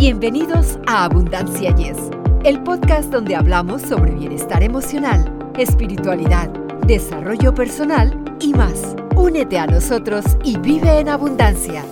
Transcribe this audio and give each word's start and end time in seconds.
Bienvenidos 0.00 0.78
a 0.86 1.04
Abundancia 1.04 1.76
Yes, 1.76 1.98
el 2.42 2.62
podcast 2.62 3.12
donde 3.12 3.36
hablamos 3.36 3.82
sobre 3.82 4.14
bienestar 4.14 4.62
emocional, 4.62 5.30
espiritualidad, 5.58 6.48
desarrollo 6.86 7.54
personal 7.54 8.18
y 8.40 8.54
más. 8.54 8.96
Únete 9.14 9.58
a 9.58 9.66
nosotros 9.66 10.24
y 10.42 10.56
vive 10.56 11.00
en 11.00 11.10
abundancia. 11.10 11.84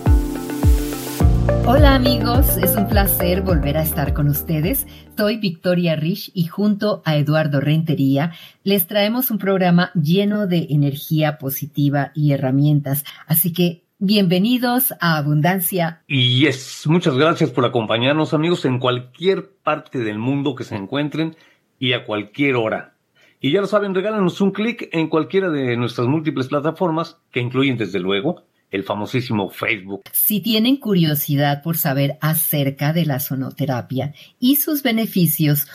Hola 1.67 1.93
amigos, 1.93 2.57
es 2.57 2.75
un 2.75 2.87
placer 2.87 3.43
volver 3.43 3.77
a 3.77 3.83
estar 3.83 4.15
con 4.15 4.27
ustedes. 4.27 4.87
Soy 5.15 5.37
Victoria 5.37 5.95
Rich 5.95 6.31
y 6.33 6.47
junto 6.47 7.03
a 7.05 7.15
Eduardo 7.15 7.61
Rentería 7.61 8.31
les 8.63 8.87
traemos 8.87 9.29
un 9.29 9.37
programa 9.37 9.91
lleno 9.93 10.47
de 10.47 10.65
energía 10.71 11.37
positiva 11.37 12.11
y 12.15 12.31
herramientas. 12.31 13.03
Así 13.27 13.53
que 13.53 13.83
Bienvenidos 14.01 14.93
a 15.01 15.17
Abundancia. 15.17 16.03
Y 16.07 16.45
es, 16.45 16.87
muchas 16.87 17.15
gracias 17.15 17.51
por 17.51 17.65
acompañarnos 17.65 18.33
amigos 18.33 18.63
en 18.63 18.79
cualquier 18.79 19.51
parte 19.61 19.99
del 19.99 20.17
mundo 20.17 20.55
que 20.55 20.63
se 20.63 20.77
encuentren 20.77 21.35
y 21.79 21.91
a 21.91 22.05
cualquier 22.05 22.55
hora. 22.55 22.95
Y 23.41 23.51
ya 23.51 23.59
lo 23.59 23.67
saben, 23.67 23.93
regálanos 23.93 24.39
un 24.39 24.51
clic 24.51 24.87
en 24.93 25.09
cualquiera 25.09 25.49
de 25.49 25.75
nuestras 25.75 26.07
múltiples 26.07 26.47
plataformas, 26.47 27.17
que 27.29 27.41
incluyen 27.41 27.75
desde 27.75 27.99
luego 27.99 28.43
el 28.71 28.85
famosísimo 28.85 29.49
Facebook. 29.49 30.03
Si 30.13 30.39
tienen 30.39 30.77
curiosidad 30.77 31.61
por 31.61 31.75
saber 31.75 32.17
acerca 32.21 32.93
de 32.93 33.05
la 33.05 33.19
sonoterapia 33.19 34.13
y 34.39 34.55
sus 34.55 34.81
beneficios, 34.81 35.67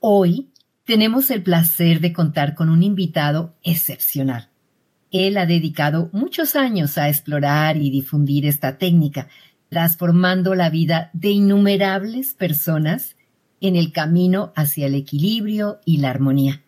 hoy 0.00 0.50
tenemos 0.84 1.30
el 1.30 1.42
placer 1.42 2.00
de 2.00 2.12
contar 2.12 2.54
con 2.54 2.68
un 2.68 2.82
invitado 2.82 3.54
excepcional. 3.62 4.49
Él 5.10 5.36
ha 5.38 5.46
dedicado 5.46 6.08
muchos 6.12 6.54
años 6.54 6.96
a 6.98 7.08
explorar 7.08 7.76
y 7.76 7.90
difundir 7.90 8.46
esta 8.46 8.78
técnica, 8.78 9.28
transformando 9.68 10.54
la 10.54 10.70
vida 10.70 11.10
de 11.12 11.30
innumerables 11.30 12.34
personas 12.34 13.16
en 13.60 13.76
el 13.76 13.92
camino 13.92 14.52
hacia 14.56 14.86
el 14.86 14.94
equilibrio 14.94 15.80
y 15.84 15.98
la 15.98 16.10
armonía. 16.10 16.62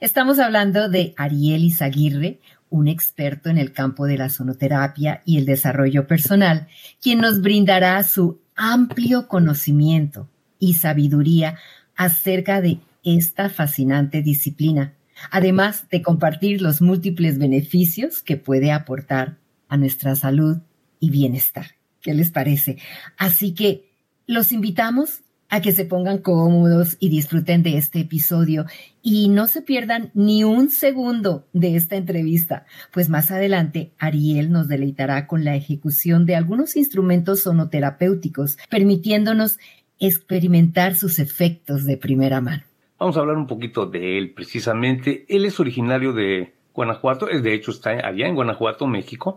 Estamos 0.00 0.38
hablando 0.38 0.88
de 0.88 1.14
Ariel 1.16 1.64
Izaguirre, 1.64 2.40
un 2.70 2.86
experto 2.88 3.48
en 3.48 3.58
el 3.58 3.72
campo 3.72 4.06
de 4.06 4.18
la 4.18 4.28
sonoterapia 4.28 5.22
y 5.24 5.38
el 5.38 5.46
desarrollo 5.46 6.06
personal, 6.06 6.68
quien 7.00 7.20
nos 7.20 7.40
brindará 7.40 8.02
su 8.02 8.40
amplio 8.54 9.26
conocimiento 9.26 10.28
y 10.58 10.74
sabiduría 10.74 11.58
acerca 11.96 12.60
de 12.60 12.78
esta 13.02 13.48
fascinante 13.48 14.22
disciplina 14.22 14.94
además 15.30 15.88
de 15.90 16.02
compartir 16.02 16.62
los 16.62 16.80
múltiples 16.80 17.38
beneficios 17.38 18.22
que 18.22 18.36
puede 18.36 18.72
aportar 18.72 19.38
a 19.68 19.76
nuestra 19.76 20.14
salud 20.14 20.58
y 21.00 21.10
bienestar. 21.10 21.66
¿Qué 22.00 22.14
les 22.14 22.30
parece? 22.30 22.78
Así 23.16 23.54
que 23.54 23.90
los 24.26 24.52
invitamos 24.52 25.22
a 25.48 25.60
que 25.60 25.72
se 25.72 25.84
pongan 25.84 26.18
cómodos 26.18 26.96
y 27.00 27.08
disfruten 27.08 27.62
de 27.62 27.78
este 27.78 28.00
episodio 28.00 28.66
y 29.02 29.28
no 29.28 29.46
se 29.46 29.62
pierdan 29.62 30.10
ni 30.14 30.44
un 30.44 30.70
segundo 30.70 31.46
de 31.52 31.76
esta 31.76 31.96
entrevista, 31.96 32.66
pues 32.92 33.08
más 33.08 33.30
adelante 33.30 33.92
Ariel 33.98 34.50
nos 34.50 34.68
deleitará 34.68 35.26
con 35.26 35.44
la 35.44 35.56
ejecución 35.56 36.26
de 36.26 36.36
algunos 36.36 36.76
instrumentos 36.76 37.42
sonoterapéuticos, 37.42 38.58
permitiéndonos 38.68 39.58
experimentar 39.98 40.94
sus 40.94 41.18
efectos 41.18 41.84
de 41.84 41.96
primera 41.96 42.40
mano. 42.40 42.67
Vamos 42.98 43.16
a 43.16 43.20
hablar 43.20 43.36
un 43.36 43.46
poquito 43.46 43.86
de 43.86 44.18
él 44.18 44.32
precisamente. 44.32 45.24
Él 45.28 45.44
es 45.44 45.60
originario 45.60 46.12
de 46.12 46.54
Guanajuato, 46.74 47.26
de 47.26 47.54
hecho 47.54 47.70
está 47.70 47.90
allá 47.90 48.26
en 48.26 48.34
Guanajuato, 48.34 48.88
México, 48.88 49.36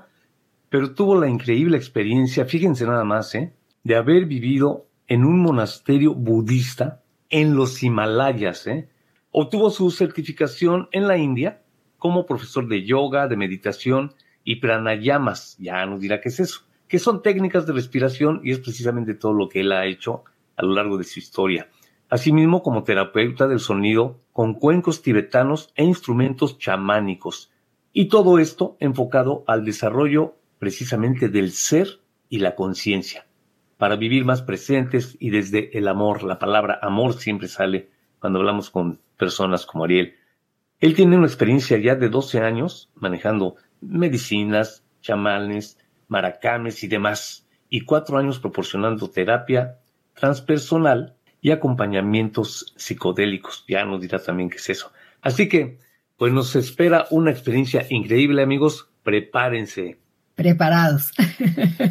pero 0.70 0.96
tuvo 0.96 1.20
la 1.20 1.30
increíble 1.30 1.78
experiencia, 1.78 2.46
fíjense 2.46 2.88
nada 2.88 3.04
más, 3.04 3.36
¿eh? 3.36 3.54
de 3.84 3.96
haber 3.96 4.26
vivido 4.26 4.88
en 5.08 5.26
un 5.26 5.42
monasterio 5.42 6.16
budista 6.16 7.04
en 7.30 7.56
los 7.56 7.84
Himalayas. 7.84 8.66
¿eh? 8.66 8.90
Obtuvo 9.30 9.70
su 9.70 9.92
certificación 9.92 10.90
en 10.92 11.08
la 11.08 11.20
India 11.20 11.62
como 12.00 12.26
profesor 12.26 12.68
de 12.68 12.84
yoga, 12.84 13.28
de 13.28 13.38
meditación 13.38 14.16
y 14.44 14.56
pranayamas. 14.56 15.56
Ya 15.60 15.86
nos 15.86 16.00
dirá 16.00 16.20
qué 16.20 16.30
es 16.30 16.40
eso, 16.40 16.62
que 16.88 16.98
son 16.98 17.22
técnicas 17.22 17.68
de 17.68 17.74
respiración 17.74 18.42
y 18.44 18.54
es 18.54 18.60
precisamente 18.60 19.14
todo 19.14 19.34
lo 19.34 19.50
que 19.50 19.60
él 19.60 19.72
ha 19.72 19.86
hecho 19.86 20.24
a 20.56 20.64
lo 20.64 20.74
largo 20.74 20.98
de 20.98 21.04
su 21.04 21.20
historia 21.20 21.68
asimismo 22.12 22.62
como 22.62 22.84
terapeuta 22.84 23.48
del 23.48 23.62
sonido 23.62 24.20
con 24.34 24.54
cuencos 24.54 25.02
tibetanos 25.02 25.72
e 25.76 25.86
instrumentos 25.86 26.60
chamánicos, 26.60 27.52
y 27.94 28.10
todo 28.10 28.38
esto 28.38 28.76
enfocado 28.82 29.46
al 29.48 29.64
desarrollo 29.64 30.36
precisamente 30.60 31.30
del 31.30 31.52
ser 31.52 32.02
y 32.28 32.40
la 32.40 32.54
conciencia, 32.56 33.28
para 33.78 33.96
vivir 33.96 34.26
más 34.26 34.42
presentes 34.42 35.16
y 35.22 35.30
desde 35.30 35.78
el 35.78 35.88
amor. 35.88 36.24
La 36.24 36.38
palabra 36.38 36.80
amor 36.82 37.14
siempre 37.14 37.48
sale 37.48 37.90
cuando 38.20 38.40
hablamos 38.40 38.70
con 38.70 39.00
personas 39.16 39.66
como 39.66 39.86
Ariel. 39.86 40.16
Él 40.82 40.96
tiene 40.96 41.16
una 41.16 41.28
experiencia 41.28 41.78
ya 41.78 41.96
de 41.96 42.10
12 42.10 42.42
años 42.42 42.90
manejando 42.96 43.56
medicinas, 43.80 44.84
chamanes, 45.02 45.78
maracames 46.10 46.84
y 46.84 46.90
demás, 46.90 47.48
y 47.70 47.82
cuatro 47.86 48.18
años 48.18 48.40
proporcionando 48.40 49.10
terapia 49.10 49.78
transpersonal 50.14 51.16
y 51.42 51.52
acompañamientos 51.52 52.74
psicodélicos. 52.78 53.66
Ya 53.68 53.84
nos 53.84 54.00
dirá 54.00 54.20
también 54.20 54.50
qué 54.50 54.58
es 54.58 54.70
eso. 54.70 54.92
Así 55.22 55.50
que, 55.50 55.80
pues 56.18 56.32
nos 56.32 56.56
espera 56.56 57.08
una 57.10 57.32
experiencia 57.32 57.86
increíble, 57.90 58.44
amigos. 58.44 58.88
Prepárense. 59.04 59.98
Preparados. 60.36 61.12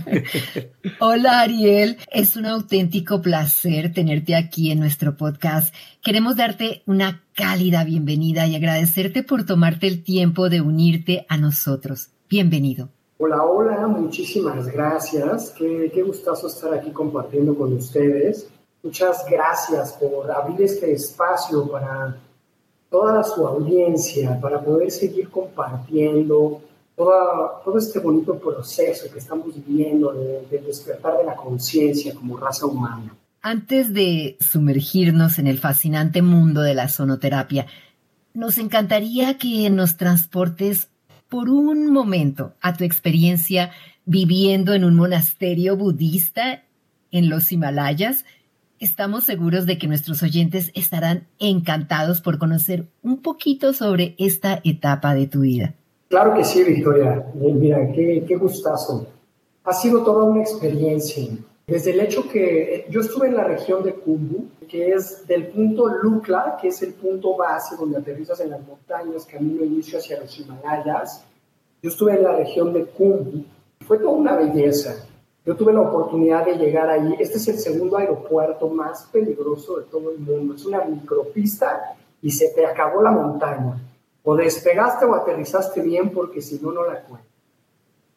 Hola 1.01 1.41
Ariel, 1.41 1.99
es 2.11 2.37
un 2.37 2.47
auténtico 2.47 3.21
placer 3.21 3.93
tenerte 3.93 4.35
aquí 4.35 4.71
en 4.71 4.81
nuestro 4.81 5.17
podcast. 5.17 5.75
Queremos 6.03 6.37
darte 6.37 6.83
una 6.87 7.23
cálida 7.35 7.85
bienvenida 7.85 8.47
y 8.47 8.57
agradecerte 8.57 9.23
por 9.23 9.45
tomarte 9.45 9.89
el 9.89 10.03
tiempo 10.03 10.49
de 10.49 10.61
unirte 10.61 11.27
a 11.29 11.37
nosotros. 11.37 12.11
Bienvenido. 12.29 12.89
Hola, 13.19 13.43
hola, 13.43 13.87
muchísimas 13.87 14.67
gracias. 14.69 15.55
Qué, 15.57 15.91
qué 15.93 16.03
gustazo 16.03 16.47
estar 16.47 16.73
aquí 16.73 16.91
compartiendo 16.91 17.55
con 17.55 17.73
ustedes. 17.75 18.49
Muchas 18.83 19.25
gracias 19.29 19.93
por 19.93 20.31
abrir 20.31 20.63
este 20.63 20.93
espacio 20.93 21.71
para 21.71 22.17
toda 22.91 23.23
su 23.23 23.47
audiencia, 23.47 24.41
para 24.41 24.61
poder 24.61 24.91
seguir 24.91 25.29
compartiendo 25.31 26.63
todo 26.97 27.79
este 27.79 27.99
bonito 27.99 28.39
proceso 28.39 29.11
que 29.11 29.19
estamos 29.19 29.55
viviendo 29.55 30.13
de, 30.13 30.47
de 30.51 30.59
despertar 30.67 31.17
de 31.19 31.25
la 31.25 31.35
conciencia 31.35 32.15
como 32.15 32.37
raza 32.37 32.67
humana. 32.67 33.15
Antes 33.43 33.95
de 33.95 34.37
sumergirnos 34.41 35.39
en 35.39 35.47
el 35.47 35.59
fascinante 35.59 36.21
mundo 36.21 36.61
de 36.61 36.75
la 36.75 36.89
sonoterapia, 36.89 37.67
nos 38.35 38.59
encantaría 38.59 39.39
que 39.39 39.71
nos 39.71 39.97
transportes 39.97 40.89
por 41.29 41.49
un 41.49 41.91
momento 41.91 42.55
a 42.61 42.75
tu 42.75 42.85
experiencia 42.85 43.71
viviendo 44.05 44.75
en 44.75 44.85
un 44.85 44.97
monasterio 44.97 45.77
budista 45.77 46.65
en 47.13 47.31
los 47.31 47.51
Himalayas 47.53 48.25
Estamos 48.81 49.25
seguros 49.25 49.67
de 49.67 49.77
que 49.77 49.87
nuestros 49.87 50.23
oyentes 50.23 50.73
estarán 50.75 51.27
encantados 51.39 52.23
por 52.23 52.39
conocer 52.39 52.87
un 53.03 53.21
poquito 53.21 53.75
sobre 53.75 54.15
esta 54.17 54.63
etapa 54.65 55.15
de 55.15 55.27
tu 55.27 55.41
vida. 55.41 55.75
Claro 56.09 56.33
que 56.33 56.43
sí, 56.45 56.65
Victoria. 56.65 57.23
Mira, 57.35 57.93
qué, 57.93 58.25
qué 58.27 58.37
gustazo. 58.37 59.07
Ha 59.65 59.75
sido 59.75 60.03
toda 60.03 60.25
una 60.25 60.41
experiencia. 60.41 61.29
Desde 61.67 61.91
el 61.91 62.01
hecho 62.01 62.27
que 62.27 62.87
yo 62.89 63.03
estuve 63.03 63.29
en 63.29 63.37
la 63.37 63.45
región 63.45 63.83
de 63.85 63.93
Kumbu, 63.93 64.49
que 64.67 64.93
es 64.93 65.27
del 65.27 65.49
punto 65.49 65.87
Lukla, 65.87 66.57
que 66.59 66.69
es 66.69 66.81
el 66.81 66.95
punto 66.95 67.37
base 67.37 67.77
donde 67.77 67.99
aterrizas 67.99 68.41
en 68.41 68.49
las 68.49 68.67
montañas, 68.67 69.27
camino 69.27 69.63
inicio 69.63 69.99
hacia 69.99 70.19
los 70.19 70.41
Himalayas. 70.41 71.23
Yo 71.83 71.91
estuve 71.91 72.15
en 72.15 72.23
la 72.23 72.35
región 72.35 72.73
de 72.73 72.87
Kumbu. 72.87 73.45
Fue 73.87 73.99
toda 73.99 74.13
una 74.13 74.37
belleza. 74.37 75.05
Yo 75.45 75.57
tuve 75.57 75.73
la 75.73 75.81
oportunidad 75.81 76.45
de 76.45 76.57
llegar 76.57 76.91
ahí. 76.91 77.17
Este 77.19 77.39
es 77.39 77.49
el 77.49 77.59
segundo 77.59 77.97
aeropuerto 77.97 78.69
más 78.69 79.09
peligroso 79.11 79.79
de 79.79 79.85
todo 79.85 80.11
el 80.11 80.19
mundo. 80.19 80.55
Es 80.55 80.67
una 80.67 80.85
micropista 80.85 81.97
y 82.21 82.31
se 82.31 82.51
te 82.51 82.67
acabó 82.67 83.03
la 83.03 83.11
montaña. 83.11 83.81
O 84.23 84.37
despegaste 84.37 85.07
o 85.07 85.15
aterrizaste 85.15 85.81
bien 85.81 86.11
porque 86.11 86.43
si 86.43 86.61
no, 86.61 86.73
no 86.73 86.85
la 86.85 87.01
cuento. 87.03 87.27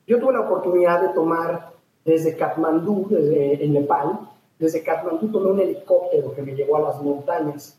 Yo 0.06 0.20
tuve 0.20 0.34
la 0.34 0.42
oportunidad 0.42 1.02
de 1.02 1.14
tomar 1.14 1.72
desde 2.04 2.36
Katmandú, 2.36 3.08
desde 3.10 3.64
en 3.64 3.72
Nepal, 3.72 4.19
desde 4.60 4.84
Katmandú 4.84 5.30
tomé 5.30 5.52
un 5.52 5.60
helicóptero 5.62 6.34
que 6.34 6.42
me 6.42 6.54
llevó 6.54 6.76
a 6.76 6.81
las 6.81 7.02
montañas. 7.02 7.78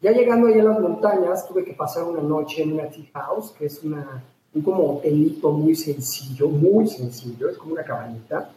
Ya 0.00 0.12
llegando 0.12 0.46
ahí 0.46 0.58
a 0.58 0.64
las 0.64 0.80
montañas, 0.80 1.46
tuve 1.46 1.64
que 1.64 1.74
pasar 1.74 2.04
una 2.04 2.22
noche 2.22 2.62
en 2.62 2.72
una 2.72 2.88
tea 2.88 3.04
house, 3.12 3.52
que 3.52 3.66
es 3.66 3.82
una, 3.84 4.24
un 4.54 4.62
como 4.62 4.96
hotelito 4.96 5.50
muy 5.52 5.74
sencillo, 5.74 6.48
muy 6.48 6.86
sencillo, 6.86 7.50
es 7.50 7.58
como 7.58 7.74
una 7.74 7.84
cabañita 7.84 8.50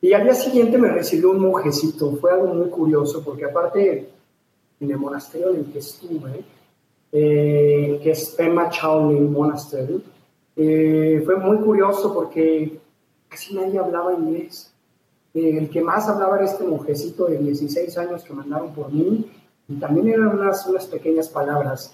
y 0.00 0.12
al 0.12 0.24
día 0.24 0.34
siguiente 0.34 0.78
me 0.78 0.88
recibió 0.88 1.30
un 1.30 1.40
monjecito. 1.40 2.12
Fue 2.16 2.32
algo 2.32 2.54
muy 2.54 2.68
curioso 2.68 3.22
porque 3.24 3.44
aparte 3.44 4.08
en 4.80 4.90
el 4.90 4.96
monasterio 4.96 5.50
en 5.50 5.56
el 5.56 5.72
que 5.72 5.78
estuve, 5.80 6.44
eh, 7.10 8.00
que 8.02 8.10
es 8.10 8.30
Pema 8.30 8.70
Chowling 8.70 9.32
Monastery, 9.32 10.02
eh, 10.56 11.22
fue 11.24 11.36
muy 11.36 11.58
curioso 11.58 12.14
porque 12.14 12.78
casi 13.28 13.54
nadie 13.54 13.78
hablaba 13.78 14.12
inglés. 14.14 14.72
el 15.34 15.68
que 15.70 15.80
más 15.80 16.08
hablaba 16.08 16.36
era 16.36 16.46
este 16.46 16.64
monjecito 16.64 17.26
de 17.26 17.38
16 17.38 17.96
años 17.98 18.24
que 18.24 18.32
mandaron 18.32 18.72
por 18.72 18.92
mí, 18.92 19.30
y 19.68 19.74
también 19.74 20.08
eran 20.08 20.28
unas, 20.28 20.66
unas 20.66 20.86
pequeñas 20.86 21.28
palabras. 21.28 21.92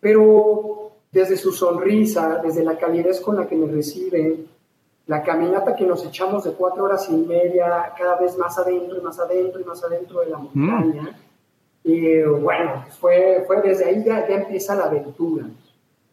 Pero 0.00 0.90
desde 1.12 1.36
su 1.36 1.52
sonrisa, 1.52 2.40
desde 2.42 2.64
la 2.64 2.78
calidez 2.78 3.20
con 3.20 3.36
la 3.36 3.46
que 3.46 3.54
me 3.54 3.70
recibe, 3.70 4.44
la 5.10 5.24
caminata 5.24 5.74
que 5.74 5.84
nos 5.84 6.06
echamos 6.06 6.44
de 6.44 6.52
cuatro 6.52 6.84
horas 6.84 7.08
y 7.10 7.16
media, 7.16 7.92
cada 7.98 8.14
vez 8.14 8.38
más 8.38 8.56
adentro 8.56 8.96
y 8.96 9.00
más 9.00 9.18
adentro 9.18 9.60
y 9.60 9.64
más 9.64 9.82
adentro 9.82 10.20
de 10.20 10.30
la 10.30 10.38
mm. 10.38 10.50
montaña. 10.54 11.20
Y 11.82 12.22
bueno, 12.22 12.84
fue, 13.00 13.42
fue 13.44 13.60
desde 13.60 13.86
ahí 13.86 14.04
ya, 14.04 14.28
ya 14.28 14.36
empieza 14.36 14.76
la 14.76 14.84
aventura. 14.84 15.46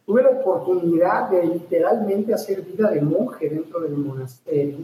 Tuve 0.03 0.23
la 0.23 0.29
oportunidad 0.29 1.29
de 1.29 1.45
literalmente 1.45 2.33
hacer 2.33 2.63
vida 2.63 2.89
de 2.89 3.01
monje 3.03 3.47
dentro 3.47 3.81
del 3.81 3.97
monasterio. 3.97 4.79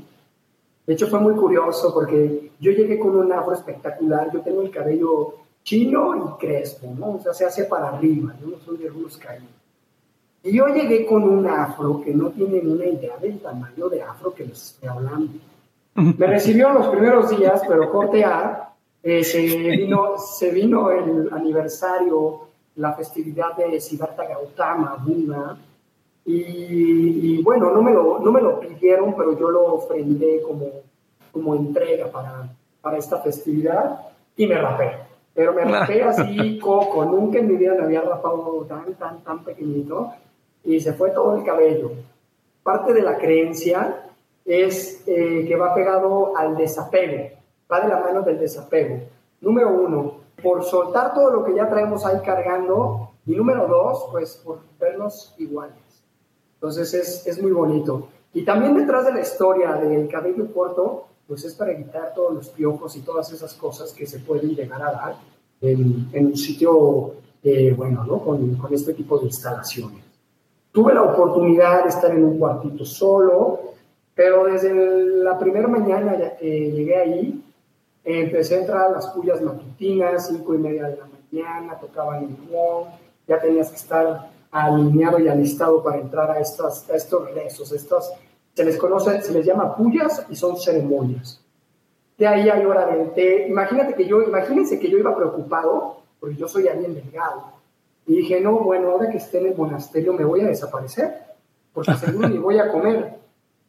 De 0.86 0.94
hecho, 0.94 1.08
fue 1.08 1.20
muy 1.20 1.34
curioso 1.34 1.92
porque 1.92 2.52
yo 2.60 2.72
llegué 2.72 3.00
con 3.00 3.16
un 3.16 3.34
afro 3.34 3.54
espectacular. 3.54 4.32
Yo 4.32 4.42
tengo 4.42 4.62
el 4.62 4.70
cabello 4.70 5.38
chino 5.64 6.16
y 6.16 6.40
crespo, 6.40 6.94
¿no? 6.96 7.16
O 7.16 7.20
sea, 7.20 7.34
se 7.34 7.46
hace 7.46 7.64
para 7.64 7.90
arriba. 7.90 8.36
Yo 8.40 8.46
no 8.46 8.60
soy 8.60 8.78
de 8.78 8.90
algunos 8.90 9.18
caídos. 9.18 9.63
Y 10.44 10.58
yo 10.58 10.68
llegué 10.68 11.06
con 11.06 11.24
un 11.24 11.48
afro 11.48 12.02
que 12.02 12.14
no 12.14 12.30
tienen 12.30 12.70
una 12.70 12.86
idea 12.86 13.16
del 13.18 13.40
tamaño 13.40 13.88
de 13.88 14.02
afro 14.02 14.34
que 14.34 14.44
les 14.46 14.72
estoy 14.72 14.90
hablando. 14.90 15.32
Me 15.96 16.28
recibió 16.28 16.70
los 16.74 16.88
primeros 16.88 17.30
días, 17.30 17.62
pero 17.66 17.90
corte 17.90 18.26
A, 18.26 18.74
eh, 19.02 19.24
se, 19.24 19.42
vino, 19.42 20.18
se 20.18 20.52
vino 20.52 20.92
el 20.92 21.30
aniversario, 21.32 22.42
la 22.76 22.94
festividad 22.94 23.56
de 23.56 23.80
Siddhartha 23.80 24.28
Gautama, 24.28 24.98
Buda, 25.06 25.58
y, 26.26 27.42
bueno, 27.42 27.72
no 27.72 27.82
me, 27.82 27.92
lo, 27.92 28.20
no 28.20 28.32
me 28.32 28.42
lo 28.42 28.60
pidieron, 28.60 29.14
pero 29.16 29.38
yo 29.38 29.50
lo 29.50 29.76
ofrendé 29.76 30.42
como, 30.42 30.68
como 31.32 31.56
entrega 31.56 32.08
para, 32.08 32.50
para 32.82 32.98
esta 32.98 33.20
festividad 33.20 34.00
y 34.36 34.48
me 34.48 34.58
rapé. 34.58 34.92
Pero 35.34 35.54
me 35.54 35.64
rapé 35.64 36.04
así, 36.04 36.60
coco, 36.60 37.06
nunca 37.06 37.40
en 37.40 37.48
mi 37.48 37.56
vida 37.56 37.76
me 37.76 37.84
había 37.84 38.02
rapado 38.02 38.66
tan, 38.68 38.94
tan, 38.96 39.22
tan 39.24 39.44
pequeñito 39.44 40.14
y 40.64 40.80
se 40.80 40.94
fue 40.94 41.12
todo 41.12 41.36
el 41.36 41.44
cabello. 41.44 41.92
Parte 42.64 42.94
de 42.94 43.02
la 43.02 43.18
creencia 43.18 44.10
es 44.46 45.04
eh, 45.08 45.46
que 45.48 45.56
va 45.56 45.74
pegado 45.74 46.36
al 46.38 46.56
desapego, 46.56 47.30
va 47.72 47.82
de 47.82 47.88
la 47.88 48.00
mano 48.00 48.22
del 48.22 48.40
desapego. 48.40 49.00
Número 49.42 49.70
uno, 49.70 50.16
por 50.42 50.64
soltar 50.64 51.14
todo 51.14 51.32
lo 51.32 51.44
que 51.44 51.56
ya 51.56 51.70
traemos 51.70 52.06
ahí 52.06 52.20
cargando. 52.24 53.10
Y 53.26 53.36
número 53.36 53.68
dos, 53.68 54.08
pues 54.12 54.42
por 54.44 54.60
vernos 54.78 55.34
iguales. 55.38 55.78
Entonces 56.56 56.94
es, 56.94 57.28
es 57.28 57.42
muy 57.42 57.52
bonito. 57.52 58.10
Y 58.34 58.44
también 58.44 58.76
detrás 58.76 59.06
de 59.06 59.14
la 59.14 59.22
historia 59.22 59.74
del 59.74 60.10
cabello 60.10 60.52
corto, 60.54 61.06
pues 61.28 61.46
es 61.46 61.56
para 61.56 61.72
evitar 61.72 62.14
todos 62.14 62.34
los 62.34 62.50
piojos 62.50 62.96
y 62.98 63.02
todas 63.02 63.32
esas 63.32 63.54
cosas 63.54 63.94
que 63.94 64.06
se 64.06 64.20
pueden 64.20 64.56
llegar 64.56 64.82
a 64.82 64.92
dar 64.92 65.16
en, 65.62 66.10
en 66.12 66.26
un 66.26 66.36
sitio, 66.36 67.14
eh, 67.44 67.74
bueno, 67.76 68.04
¿no? 68.04 68.20
Con, 68.20 68.56
con 68.58 68.74
este 68.74 68.94
tipo 68.94 69.18
de 69.20 69.28
instalaciones. 69.28 70.04
Tuve 70.74 70.92
la 70.92 71.04
oportunidad 71.04 71.84
de 71.84 71.90
estar 71.90 72.10
en 72.10 72.24
un 72.24 72.40
cuartito 72.40 72.84
solo, 72.84 73.60
pero 74.16 74.46
desde 74.46 74.74
la 74.74 75.38
primera 75.38 75.68
mañana 75.68 76.18
que 76.40 76.72
llegué 76.72 76.98
ahí, 76.98 77.44
empecé 78.04 78.56
a 78.56 78.60
entrar 78.62 78.82
a 78.86 78.90
las 78.90 79.08
pullas 79.12 79.40
matutinas, 79.40 80.28
cinco 80.28 80.56
y 80.56 80.58
media 80.58 80.88
de 80.88 80.98
la 80.98 81.06
mañana, 81.06 81.80
tocaban 81.80 82.24
el 82.24 82.52
gong, 82.52 82.88
ya 83.28 83.40
tenías 83.40 83.70
que 83.70 83.76
estar 83.76 84.32
alineado 84.50 85.20
y 85.20 85.28
alistado 85.28 85.84
para 85.84 86.00
entrar 86.00 86.32
a, 86.32 86.40
estas, 86.40 86.90
a 86.90 86.96
estos 86.96 87.32
rezos, 87.36 87.72
estas, 87.72 88.12
se 88.56 88.66
les 88.66 88.76
conoce, 88.76 89.22
se 89.22 89.32
les 89.32 89.46
llama 89.46 89.76
pullas 89.76 90.26
y 90.28 90.36
son 90.36 90.58
ceremonias. 90.58 91.40
De 92.18 92.26
ahí 92.26 92.50
hay 92.50 92.66
hora 92.66 92.88
del 92.88 93.12
té. 93.12 93.48
Imagínate 93.48 93.94
que 93.94 94.08
yo, 94.08 94.24
imagínense 94.24 94.80
que 94.80 94.90
yo 94.90 94.98
iba 94.98 95.16
preocupado, 95.16 95.98
porque 96.20 96.36
yo 96.36 96.48
soy 96.48 96.68
alguien 96.68 96.96
delgado, 96.96 97.44
y 98.06 98.18
dije, 98.18 98.42
no, 98.42 98.60
bueno, 98.60 98.92
ahora 98.92 99.10
que 99.10 99.18
esté 99.18 99.40
en 99.40 99.48
el 99.48 99.58
monasterio 99.58 100.14
me 100.14 100.26
voy 100.26 100.42
a 100.42 100.48
desaparecer, 100.48 101.24
porque 101.74 101.94
seguro 101.98 102.30
ni 102.30 102.38
voy 102.38 102.60
a 102.60 102.72
comer. 102.72 103.20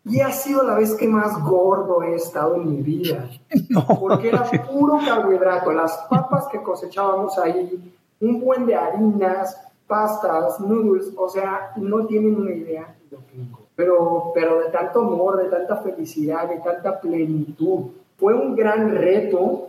Y 0.06 0.20
ha 0.20 0.30
sido 0.30 0.62
la 0.62 0.74
vez 0.74 0.94
que 0.94 1.08
más 1.08 1.42
gordo 1.42 2.02
he 2.02 2.14
estado 2.14 2.56
en 2.56 2.70
mi 2.70 2.82
vida, 2.82 3.30
porque 4.00 4.28
era 4.28 4.44
puro 4.44 4.98
carbohidrato, 5.04 5.72
las 5.72 5.96
papas 6.10 6.46
que 6.48 6.62
cosechábamos 6.62 7.38
ahí, 7.38 7.92
un 8.20 8.40
buen 8.40 8.66
de 8.66 8.74
harinas, 8.74 9.58
pastas, 9.86 10.60
noodles, 10.60 11.12
o 11.16 11.28
sea, 11.28 11.72
no 11.76 12.06
tienen 12.06 12.36
una 12.36 12.52
idea 12.52 12.94
de 13.10 13.16
lo 13.16 13.26
que 13.26 13.64
pero, 13.76 14.32
pero 14.34 14.60
de 14.60 14.70
tanto 14.70 15.00
amor, 15.00 15.42
de 15.42 15.48
tanta 15.48 15.76
felicidad, 15.78 16.48
de 16.48 16.58
tanta 16.58 17.00
plenitud. 17.00 17.90
Fue 18.16 18.34
un 18.34 18.54
gran 18.54 18.94
reto 18.94 19.68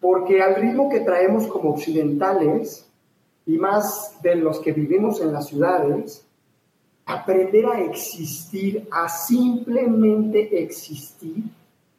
porque 0.00 0.42
al 0.42 0.56
ritmo 0.56 0.88
que 0.88 1.00
traemos 1.00 1.46
como 1.46 1.70
occidentales, 1.70 2.85
y 3.46 3.56
más 3.58 4.20
de 4.22 4.34
los 4.34 4.58
que 4.58 4.72
vivimos 4.72 5.20
en 5.20 5.32
las 5.32 5.46
ciudades, 5.46 6.26
aprender 7.06 7.66
a 7.66 7.80
existir, 7.80 8.88
a 8.90 9.08
simplemente 9.08 10.62
existir 10.62 11.44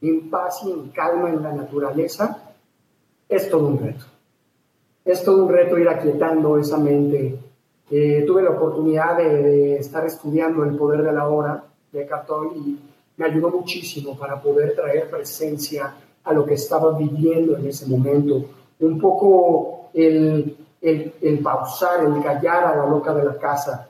en 0.01 0.29
paz 0.29 0.61
y 0.65 0.71
en 0.71 0.89
calma 0.89 1.29
en 1.29 1.41
la 1.41 1.53
naturaleza, 1.53 2.43
es 3.29 3.49
todo 3.49 3.67
un 3.67 3.79
reto. 3.79 4.05
Es 5.05 5.23
todo 5.23 5.45
un 5.45 5.49
reto 5.49 5.77
ir 5.77 5.87
aquietando 5.87 6.57
esa 6.57 6.77
mente. 6.77 7.39
Eh, 7.89 8.25
tuve 8.27 8.43
la 8.43 8.51
oportunidad 8.51 9.17
de, 9.17 9.77
estar 9.77 10.05
estudiando 10.05 10.65
el 10.65 10.75
poder 10.75 11.01
de 11.01 11.13
la 11.13 11.29
hora 11.29 11.63
de 11.93 12.05
Cartol 12.05 12.51
y 12.57 12.77
me 13.15 13.25
ayudó 13.25 13.49
muchísimo 13.49 14.17
para 14.17 14.41
poder 14.41 14.75
traer 14.75 15.09
presencia 15.09 15.95
a 16.25 16.33
lo 16.33 16.45
que 16.45 16.55
estaba 16.55 16.97
viviendo 16.97 17.55
en 17.55 17.67
ese 17.67 17.85
momento. 17.87 18.43
Un 18.81 18.99
poco 18.99 19.89
el 19.93 20.66
el, 20.81 21.39
pausar, 21.43 22.05
el 22.05 22.21
callar 22.23 22.65
a 22.65 22.75
la 22.75 22.85
loca 22.85 23.13
de 23.13 23.25
la 23.25 23.37
casa, 23.37 23.89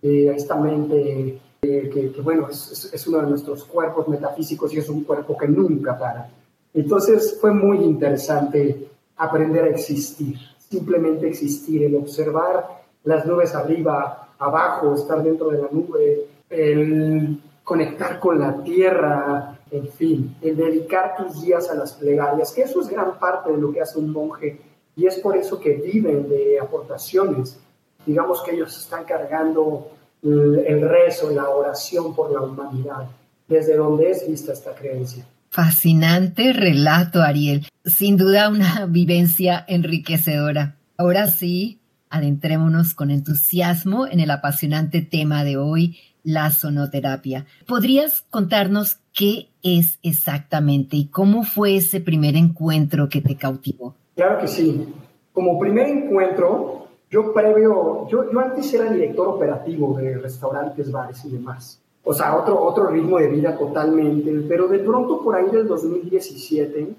eh, 0.00 0.30
a 0.30 0.34
esta 0.34 0.56
mente 0.56 1.40
eh, 1.62 2.12
que, 2.14 2.20
bueno, 2.22 2.48
es, 2.48 2.90
es, 2.92 3.06
uno 3.06 3.18
de 3.18 3.28
nuestros 3.28 3.64
cuerpos 3.64 4.08
metafísicos 4.08 4.72
y 4.74 4.78
es 4.78 4.88
un 4.88 5.04
cuerpo 5.04 5.36
que 5.36 5.46
nunca 5.46 5.98
para. 5.98 6.28
Entonces 6.74 7.38
fue 7.40 7.52
muy 7.52 7.78
interesante 7.78 8.88
aprender 9.16 9.64
a 9.64 9.68
existir, 9.68 10.36
simplemente 10.58 11.28
existir, 11.28 11.84
el 11.84 11.94
observar 11.96 12.82
las 13.04 13.26
nubes 13.26 13.54
arriba, 13.54 14.34
abajo, 14.38 14.94
estar 14.94 15.22
dentro 15.22 15.50
de 15.50 15.58
la 15.58 15.68
nube, 15.70 16.26
el 16.48 17.40
conectar 17.62 18.18
con 18.18 18.38
la 18.38 18.62
tierra, 18.62 19.58
en 19.70 19.88
fin, 19.88 20.36
el 20.42 20.56
dedicar 20.56 21.14
tus 21.16 21.42
días 21.42 21.70
a 21.70 21.74
las 21.74 21.92
plegarias, 21.94 22.52
que 22.52 22.62
eso 22.62 22.80
es 22.80 22.88
gran 22.88 23.18
parte 23.18 23.52
de 23.52 23.58
lo 23.58 23.72
que 23.72 23.80
hace 23.80 23.98
un 23.98 24.10
monje 24.10 24.60
y 24.96 25.06
es 25.06 25.18
por 25.20 25.36
eso 25.36 25.58
que 25.58 25.74
viven 25.74 26.28
de 26.28 26.60
aportaciones. 26.60 27.58
Digamos 28.04 28.42
que 28.42 28.52
ellos 28.52 28.76
están 28.76 29.04
cargando 29.04 29.90
el 30.22 30.88
rezo, 30.88 31.30
la 31.30 31.48
oración 31.48 32.14
por 32.14 32.30
la 32.30 32.42
humanidad, 32.42 33.08
desde 33.48 33.76
donde 33.76 34.10
es 34.10 34.28
vista 34.28 34.52
esta 34.52 34.74
creencia. 34.74 35.26
Fascinante 35.50 36.52
relato, 36.52 37.22
Ariel. 37.22 37.66
Sin 37.84 38.16
duda 38.16 38.48
una 38.48 38.86
vivencia 38.88 39.64
enriquecedora. 39.68 40.76
Ahora 40.96 41.26
sí, 41.26 41.80
adentrémonos 42.08 42.94
con 42.94 43.10
entusiasmo 43.10 44.06
en 44.06 44.20
el 44.20 44.30
apasionante 44.30 45.02
tema 45.02 45.44
de 45.44 45.56
hoy, 45.56 45.98
la 46.22 46.50
sonoterapia. 46.50 47.46
¿Podrías 47.66 48.24
contarnos 48.30 48.98
qué 49.12 49.48
es 49.62 49.98
exactamente 50.02 50.96
y 50.96 51.06
cómo 51.06 51.42
fue 51.42 51.76
ese 51.76 52.00
primer 52.00 52.36
encuentro 52.36 53.08
que 53.08 53.20
te 53.20 53.36
cautivó? 53.36 53.96
Claro 54.14 54.38
que 54.40 54.48
sí. 54.48 54.94
Como 55.32 55.58
primer 55.58 55.88
encuentro, 55.88 56.86
yo 57.10 57.32
previo, 57.32 58.06
yo, 58.08 58.30
yo 58.30 58.40
antes 58.40 58.72
era 58.74 58.90
director 58.90 59.28
operativo 59.28 59.94
de 59.96 60.18
restaurantes, 60.18 60.90
bares 60.90 61.24
y 61.24 61.30
demás. 61.30 61.80
O 62.04 62.12
sea, 62.12 62.36
otro, 62.36 62.60
otro 62.60 62.88
ritmo 62.88 63.18
de 63.18 63.28
vida 63.28 63.56
totalmente, 63.56 64.32
pero 64.48 64.66
de 64.66 64.80
pronto 64.80 65.22
por 65.22 65.36
ahí 65.36 65.48
del 65.50 65.68
2017 65.68 66.94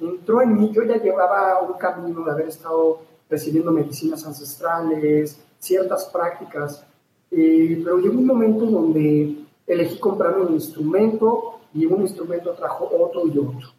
entró 0.00 0.42
en 0.42 0.54
mí, 0.54 0.70
yo 0.72 0.82
ya 0.82 0.96
llevaba 0.96 1.60
un 1.62 1.74
camino 1.78 2.24
de 2.24 2.30
haber 2.30 2.48
estado 2.48 3.00
recibiendo 3.28 3.70
medicinas 3.70 4.26
ancestrales, 4.26 5.38
ciertas 5.58 6.06
prácticas, 6.06 6.84
eh, 7.30 7.80
pero 7.84 7.98
llegó 7.98 8.18
un 8.18 8.26
momento 8.26 8.66
donde 8.66 9.36
elegí 9.66 9.98
comprarme 9.98 10.46
un 10.46 10.54
instrumento 10.54 11.60
y 11.74 11.86
un 11.86 12.02
instrumento 12.02 12.52
trajo 12.52 12.88
otro 12.98 13.26
y 13.26 13.38
otro. 13.38 13.75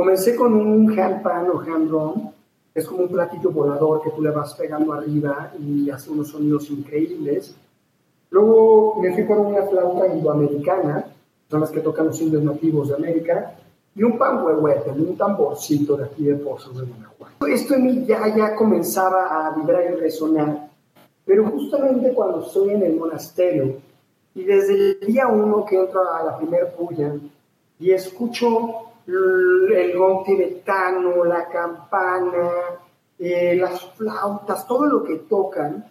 Comencé 0.00 0.34
con 0.34 0.54
un 0.54 0.98
handpan 0.98 1.50
o 1.50 1.60
hand 1.60 1.88
drum, 1.88 2.32
es 2.74 2.86
como 2.86 3.02
un 3.02 3.10
platillo 3.10 3.50
volador 3.50 4.00
que 4.00 4.08
tú 4.08 4.22
le 4.22 4.30
vas 4.30 4.54
pegando 4.54 4.94
arriba 4.94 5.52
y 5.58 5.90
hace 5.90 6.10
unos 6.10 6.28
sonidos 6.28 6.70
increíbles. 6.70 7.54
Luego 8.30 8.98
me 8.98 9.12
fui 9.12 9.24
por 9.24 9.36
una 9.40 9.60
flauta 9.60 10.06
indoamericana, 10.06 11.04
son 11.50 11.60
las 11.60 11.70
que 11.70 11.80
tocan 11.80 12.06
los 12.06 12.18
indios 12.18 12.42
nativos 12.42 12.88
de 12.88 12.94
América, 12.94 13.56
y 13.94 14.02
un 14.02 14.16
panhuehuete, 14.16 14.90
un 14.92 15.18
tamborcito 15.18 15.98
de 15.98 16.04
aquí 16.06 16.24
de 16.24 16.36
Pozos 16.36 16.78
de 16.78 16.86
Guanajuato. 16.86 17.46
Esto 17.46 17.74
en 17.74 17.84
mí 17.84 18.06
ya, 18.06 18.34
ya 18.34 18.54
comenzaba 18.54 19.48
a 19.48 19.54
vibrar 19.54 19.84
y 19.84 20.00
resonar, 20.00 20.70
pero 21.26 21.44
justamente 21.44 22.14
cuando 22.14 22.40
estoy 22.40 22.70
en 22.70 22.84
el 22.84 22.96
monasterio 22.96 23.74
y 24.34 24.44
desde 24.44 24.92
el 24.92 25.00
día 25.00 25.28
uno 25.28 25.62
que 25.66 25.78
entro 25.78 26.10
a 26.10 26.24
la 26.24 26.38
primer 26.38 26.74
puya 26.74 27.16
y 27.78 27.90
escucho 27.90 28.86
el 29.06 29.96
gong 29.96 30.24
tibetano, 30.24 31.24
la 31.24 31.48
campana, 31.48 32.50
eh, 33.18 33.56
las 33.56 33.84
flautas, 33.92 34.66
todo 34.66 34.86
lo 34.86 35.04
que 35.04 35.16
tocan, 35.16 35.84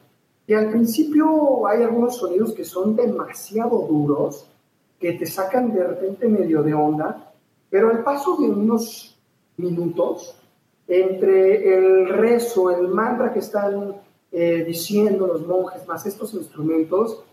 y 0.47 0.53
al 0.53 0.71
principio 0.71 1.67
hay 1.67 1.83
algunos 1.83 2.17
sonidos 2.17 2.53
que 2.53 2.65
son 2.65 2.95
demasiado 2.95 3.85
duros, 3.87 4.47
que 4.99 5.13
te 5.13 5.25
sacan 5.25 5.71
de 5.71 5.85
repente 5.85 6.27
medio 6.27 6.63
de 6.63 6.73
onda, 6.73 7.31
pero 7.69 7.91
al 7.91 8.03
paso 8.03 8.35
de 8.37 8.49
unos 8.49 9.15
minutos, 9.57 10.35
entre 10.87 11.77
el 11.77 12.09
rezo, 12.09 12.71
el 12.71 12.87
mantra 12.87 13.31
que 13.31 13.39
están 13.39 13.95
eh, 14.31 14.63
diciendo 14.65 15.27
los 15.27 15.45
monjes, 15.45 15.87
más 15.87 16.05
estos 16.07 16.33
instrumentos, 16.33 17.23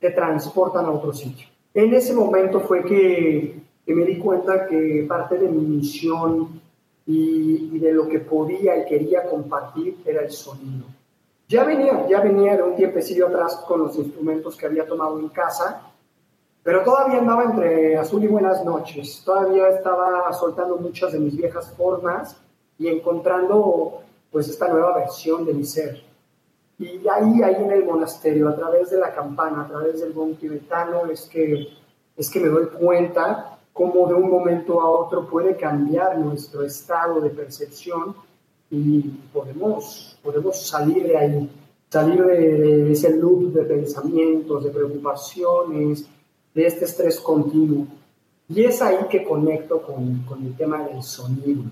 te 0.00 0.10
transportan 0.10 0.86
a 0.86 0.90
otro 0.90 1.12
sitio. 1.12 1.46
En 1.72 1.94
ese 1.94 2.14
momento 2.14 2.60
fue 2.60 2.84
que, 2.84 3.62
me 3.94 4.04
di 4.04 4.18
cuenta 4.18 4.66
que 4.66 5.04
parte 5.08 5.38
de 5.38 5.48
mi 5.48 5.62
misión 5.62 6.60
y, 7.06 7.78
de 7.78 7.92
lo 7.92 8.08
que 8.08 8.18
podía 8.18 8.76
y 8.76 8.84
quería 8.84 9.28
compartir 9.28 9.98
era 10.04 10.22
el 10.22 10.30
sonido. 10.30 10.86
Ya 11.48 11.62
venía, 11.62 12.06
ya 12.08 12.20
venía 12.20 12.56
de 12.56 12.64
un 12.64 12.74
tiempecillo 12.74 13.28
atrás 13.28 13.56
con 13.68 13.80
los 13.80 13.96
instrumentos 13.96 14.56
que 14.56 14.66
había 14.66 14.86
tomado 14.86 15.20
en 15.20 15.28
casa, 15.28 15.92
pero 16.64 16.82
todavía 16.82 17.18
andaba 17.18 17.44
entre 17.44 17.96
azul 17.96 18.24
y 18.24 18.26
buenas 18.26 18.64
noches. 18.64 19.22
Todavía 19.24 19.68
estaba 19.68 20.32
soltando 20.32 20.76
muchas 20.78 21.12
de 21.12 21.20
mis 21.20 21.36
viejas 21.36 21.72
formas 21.76 22.36
y 22.76 22.88
encontrando 22.88 24.00
pues 24.32 24.48
esta 24.48 24.66
nueva 24.66 24.98
versión 24.98 25.44
de 25.46 25.54
mi 25.54 25.64
ser. 25.64 26.02
Y 26.78 27.06
ahí, 27.08 27.42
ahí 27.42 27.54
en 27.62 27.70
el 27.70 27.84
monasterio, 27.84 28.48
a 28.48 28.56
través 28.56 28.90
de 28.90 28.98
la 28.98 29.14
campana, 29.14 29.62
a 29.62 29.68
través 29.68 30.00
del 30.00 30.12
bon 30.12 30.34
tibetano, 30.34 31.06
es 31.06 31.22
que, 31.22 31.68
es 32.16 32.28
que 32.28 32.40
me 32.40 32.48
doy 32.48 32.66
cuenta 32.66 33.55
cómo 33.76 34.08
de 34.08 34.14
un 34.14 34.30
momento 34.30 34.80
a 34.80 34.88
otro 34.88 35.28
puede 35.28 35.54
cambiar 35.54 36.18
nuestro 36.18 36.62
estado 36.62 37.20
de 37.20 37.28
percepción 37.28 38.16
y 38.70 39.02
podemos, 39.32 40.18
podemos 40.22 40.66
salir 40.66 41.06
de 41.06 41.16
ahí, 41.18 41.50
salir 41.90 42.24
de, 42.24 42.90
ese 42.90 43.14
loop 43.14 43.52
de 43.52 43.64
pensamientos, 43.64 44.64
de 44.64 44.70
preocupaciones, 44.70 46.08
de 46.54 46.66
este 46.66 46.86
estrés 46.86 47.20
continuo. 47.20 47.86
Y 48.48 48.64
es 48.64 48.80
ahí 48.80 48.96
que 49.10 49.22
conecto 49.22 49.82
con, 49.82 50.22
con 50.22 50.42
el 50.46 50.56
tema 50.56 50.88
del 50.88 51.02
sonido. 51.02 51.64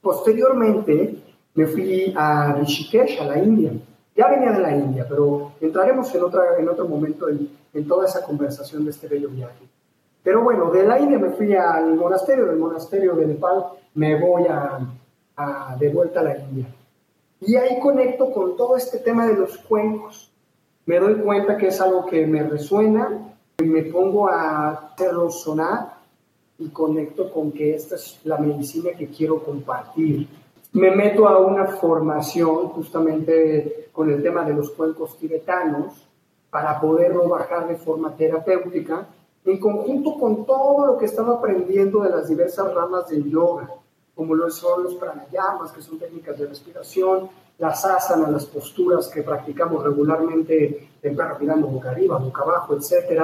Posteriormente 0.00 1.14
me 1.54 1.66
fui 1.66 2.14
a 2.16 2.54
Rishikesh, 2.54 3.20
a 3.20 3.24
la 3.24 3.38
India, 3.38 3.72
ya 4.16 4.28
venía 4.28 4.52
de 4.52 4.60
la 4.60 4.74
India, 4.74 5.06
pero 5.06 5.52
entraremos 5.60 6.12
en, 6.14 6.22
otra, 6.24 6.58
en 6.58 6.68
otro 6.70 6.88
momento 6.88 7.28
en, 7.28 7.86
toda 7.86 8.06
esa 8.06 8.24
conversación 8.24 8.84
de 8.84 8.92
este 8.92 9.08
bello 9.08 9.28
viaje. 9.28 9.66
Pero 10.28 10.42
bueno, 10.42 10.70
de 10.70 10.84
la 10.84 11.00
India 11.00 11.18
me 11.18 11.30
fui 11.30 11.54
al 11.54 11.94
monasterio, 11.94 12.44
del 12.44 12.58
monasterio 12.58 13.14
de 13.14 13.28
Nepal 13.28 13.64
me 13.94 14.20
voy 14.20 14.44
a, 14.46 15.74
de 15.80 15.88
vuelta 15.88 16.20
a 16.20 16.24
la 16.24 16.36
India. 16.36 16.66
Y 17.40 17.56
ahí 17.56 17.80
conecto 17.80 18.30
con 18.30 18.54
todo 18.54 18.76
este 18.76 18.98
tema 18.98 19.26
de 19.26 19.38
los 19.38 19.56
cuencos. 19.56 20.30
Me 20.84 21.00
doy 21.00 21.14
cuenta 21.22 21.56
que 21.56 21.68
es 21.68 21.80
algo 21.80 22.04
que 22.04 22.26
me 22.26 22.42
resuena 22.42 23.08
me 23.64 23.84
pongo 23.84 24.28
a 24.28 24.92
hacerlo 24.92 25.30
sonar 25.30 25.94
y 26.58 26.68
conecto 26.68 27.32
con 27.32 27.50
que 27.50 27.74
esta 27.74 27.94
es 27.94 28.20
la 28.24 28.36
medicina 28.36 28.90
que 28.98 29.08
quiero 29.08 29.42
compartir 29.42 30.28
me 30.74 30.90
meto 30.90 31.26
a 31.26 31.38
una 31.38 31.68
formación 31.68 32.68
justamente 32.68 33.88
con 33.92 34.10
el 34.10 34.22
tema 34.22 34.44
de 34.44 34.52
los 34.52 34.72
cuencos 34.72 35.16
tibetanos 35.16 36.06
para 36.50 36.78
poderlo 36.78 37.26
bajar 37.30 37.66
de 37.66 37.76
forma 37.76 38.14
terapéutica 38.14 39.08
en 39.48 39.58
conjunto 39.58 40.18
con 40.18 40.44
todo 40.44 40.86
lo 40.86 40.98
que 40.98 41.06
estaba 41.06 41.36
aprendiendo 41.36 42.02
de 42.02 42.10
las 42.10 42.28
diversas 42.28 42.72
ramas 42.74 43.08
del 43.08 43.24
yoga, 43.30 43.70
como 44.14 44.34
lo 44.34 44.50
son 44.50 44.82
los 44.84 44.94
pranayamas, 44.96 45.72
que 45.72 45.80
son 45.80 45.98
técnicas 45.98 46.38
de 46.38 46.46
respiración, 46.46 47.30
las 47.56 47.82
asanas, 47.82 48.30
las 48.30 48.44
posturas 48.44 49.08
que 49.08 49.22
practicamos 49.22 49.82
regularmente 49.82 50.90
en 51.02 51.16
perro 51.16 51.38
mirando 51.40 51.66
boca 51.66 51.90
arriba, 51.90 52.18
boca 52.18 52.42
abajo, 52.42 52.74
etc. 52.74 53.22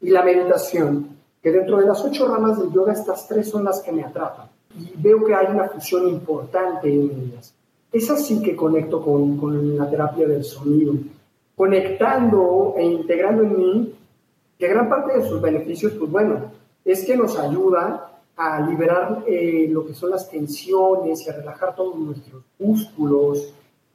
Y 0.00 0.08
la 0.08 0.24
meditación, 0.24 1.18
que 1.42 1.52
dentro 1.52 1.76
de 1.76 1.86
las 1.86 2.02
ocho 2.02 2.26
ramas 2.26 2.58
del 2.58 2.72
yoga 2.72 2.94
estas 2.94 3.28
tres 3.28 3.50
son 3.50 3.64
las 3.64 3.82
que 3.82 3.92
me 3.92 4.02
atrapan 4.02 4.48
y 4.78 4.94
veo 4.96 5.24
que 5.24 5.34
hay 5.34 5.46
una 5.48 5.68
fusión 5.68 6.08
importante 6.08 6.88
en 6.88 7.10
ellas. 7.10 7.54
Es 7.92 8.10
así 8.10 8.40
que 8.40 8.56
conecto 8.56 9.02
con, 9.02 9.36
con 9.36 9.76
la 9.76 9.90
terapia 9.90 10.26
del 10.26 10.44
sonido, 10.44 10.94
conectando 11.54 12.74
e 12.78 12.84
integrando 12.84 13.42
en 13.42 13.56
mí 13.58 13.94
que 14.58 14.68
gran 14.68 14.88
parte 14.88 15.18
de 15.18 15.28
sus 15.28 15.40
beneficios, 15.40 15.92
pues 15.98 16.10
bueno, 16.10 16.52
es 16.84 17.04
que 17.04 17.16
nos 17.16 17.38
ayuda 17.38 18.20
a 18.36 18.60
liberar 18.60 19.24
eh, 19.26 19.66
lo 19.70 19.86
que 19.86 19.94
son 19.94 20.10
las 20.10 20.30
tensiones 20.30 21.26
y 21.26 21.30
a 21.30 21.34
relajar 21.34 21.74
todos 21.74 21.96
nuestros 21.96 22.42
músculos, 22.58 23.52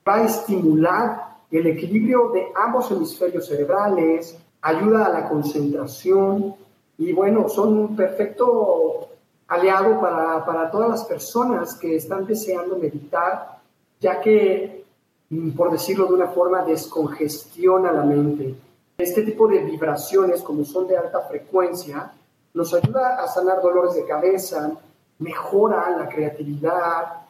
va 0.07 0.15
a 0.15 0.25
estimular 0.25 1.31
el 1.51 1.67
equilibrio 1.67 2.29
de 2.29 2.47
ambos 2.55 2.89
hemisferios 2.91 3.47
cerebrales, 3.47 4.37
ayuda 4.61 5.05
a 5.05 5.09
la 5.09 5.29
concentración 5.29 6.55
y 6.97 7.13
bueno, 7.13 7.49
son 7.49 7.77
un 7.77 7.95
perfecto 7.95 9.09
aliado 9.47 9.99
para, 9.99 10.45
para 10.45 10.71
todas 10.71 10.89
las 10.89 11.03
personas 11.03 11.75
que 11.75 11.95
están 11.97 12.25
deseando 12.25 12.77
meditar, 12.77 13.59
ya 13.99 14.21
que, 14.21 14.85
mm, 15.29 15.51
por 15.51 15.71
decirlo 15.71 16.05
de 16.05 16.13
una 16.13 16.27
forma, 16.27 16.63
descongestiona 16.63 17.91
la 17.91 18.03
mente. 18.03 18.55
Este 19.01 19.23
tipo 19.23 19.47
de 19.47 19.63
vibraciones, 19.63 20.41
como 20.41 20.63
son 20.63 20.87
de 20.87 20.95
alta 20.95 21.21
frecuencia, 21.21 22.11
nos 22.53 22.71
ayuda 22.73 23.15
a 23.15 23.27
sanar 23.27 23.59
dolores 23.61 23.95
de 23.95 24.05
cabeza, 24.05 24.73
mejora 25.17 25.97
la 25.97 26.07
creatividad 26.07 27.21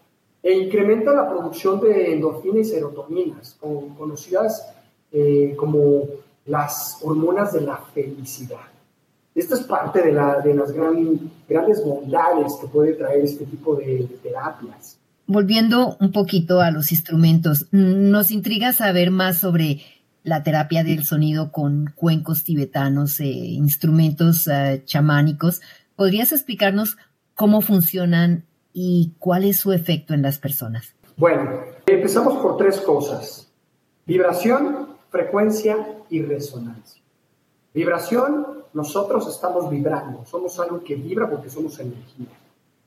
e 0.44 0.54
incrementa 0.54 1.14
la 1.14 1.30
producción 1.30 1.80
de 1.80 2.14
endorfinas 2.14 2.68
y 2.68 2.72
serotoninas, 2.72 3.58
conocidas 3.98 4.74
eh, 5.14 5.56
como 5.58 6.04
las 6.46 7.00
hormonas 7.04 7.54
de 7.54 7.62
la 7.62 7.78
felicidad. 7.78 8.68
Esto 9.34 9.56
es 9.56 9.62
parte 9.62 10.02
de, 10.02 10.12
la, 10.12 10.42
de 10.42 10.54
las 10.54 10.74
grandes 10.74 11.86
bondades 11.86 12.54
que 12.60 12.68
puede 12.68 12.94
traer 12.94 13.24
este 13.24 13.46
tipo 13.46 13.76
de, 13.76 14.10
terapias. 14.22 14.98
Volviendo 15.26 15.96
un 16.02 16.12
poquito 16.12 16.60
a 16.60 16.72
los 16.72 16.92
instrumentos, 16.92 17.68
nos 17.72 18.32
intriga 18.32 18.74
saber 18.74 19.10
más 19.10 19.38
sobre 19.38 19.82
la 20.24 20.44
terapia 20.44 20.84
del 20.84 21.04
sonido 21.04 21.52
con 21.52 21.92
cuencos 21.96 22.44
tibetanos 22.44 23.20
e 23.20 23.28
instrumentos 23.28 24.48
eh, 24.48 24.84
chamánicos. 24.86 25.62
¿Podrías 25.96 26.32
explicarnos 26.32 26.98
cómo 27.36 27.62
funcionan 27.62 28.46
y 28.74 29.14
cuál 29.20 29.44
es 29.46 29.58
su 29.58 29.74
efecto 29.74 30.14
en 30.14 30.22
las 30.22 30.38
personas? 30.38 30.96
Bueno, 31.18 31.52
empezamos 31.86 32.38
por 32.42 32.58
tres 32.58 32.80
cosas. 32.82 33.52
Vibración, 34.06 34.90
frecuencia 35.10 35.78
y 36.10 36.22
resonancia. 36.22 37.02
Vibración 37.74 38.62
nosotros 38.74 39.28
estamos 39.28 39.70
vibrando, 39.70 40.26
somos 40.26 40.58
algo 40.60 40.82
que 40.84 40.96
vibra 40.96 41.30
porque 41.30 41.50
somos 41.50 41.78
energía. 41.80 42.28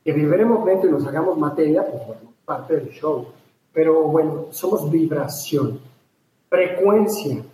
Que 0.02 0.12
vibremos 0.12 0.64
dentro 0.64 0.88
y 0.88 0.92
nos 0.92 1.06
hagamos 1.06 1.38
materia, 1.38 1.86
pues 1.86 2.06
bueno, 2.06 2.32
parte 2.44 2.76
del 2.76 2.90
show. 2.90 3.26
Pero 3.72 4.04
bueno, 4.04 4.46
somos 4.50 4.90
vibración. 4.90 5.80
Frecuencia. 6.54 7.44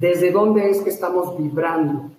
¿Desde 0.00 0.32
dónde 0.32 0.68
es 0.68 0.80
que 0.80 0.90
estamos 0.90 1.38
vibrando? 1.38 2.10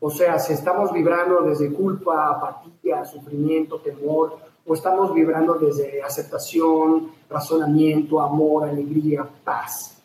O 0.00 0.08
sea, 0.08 0.38
si 0.38 0.54
estamos 0.54 0.90
vibrando 0.90 1.42
desde 1.42 1.70
culpa, 1.70 2.30
apatía, 2.30 3.04
sufrimiento, 3.04 3.78
temor, 3.80 4.38
o 4.66 4.72
estamos 4.72 5.12
vibrando 5.12 5.52
desde 5.52 6.02
aceptación, 6.02 7.10
razonamiento, 7.28 8.22
amor, 8.22 8.64
alegría, 8.64 9.28
paz. 9.44 9.98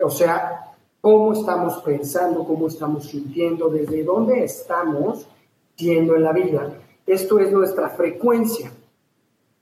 O 0.00 0.08
sea, 0.08 0.72
cómo 1.02 1.34
estamos 1.34 1.76
pensando, 1.82 2.42
cómo 2.44 2.68
estamos 2.68 3.04
sintiendo, 3.04 3.68
desde 3.68 4.04
dónde 4.04 4.42
estamos 4.42 5.28
siendo 5.76 6.16
en 6.16 6.22
la 6.22 6.32
vida. 6.32 6.72
Esto 7.06 7.38
es 7.38 7.52
nuestra 7.52 7.90
frecuencia. 7.90 8.72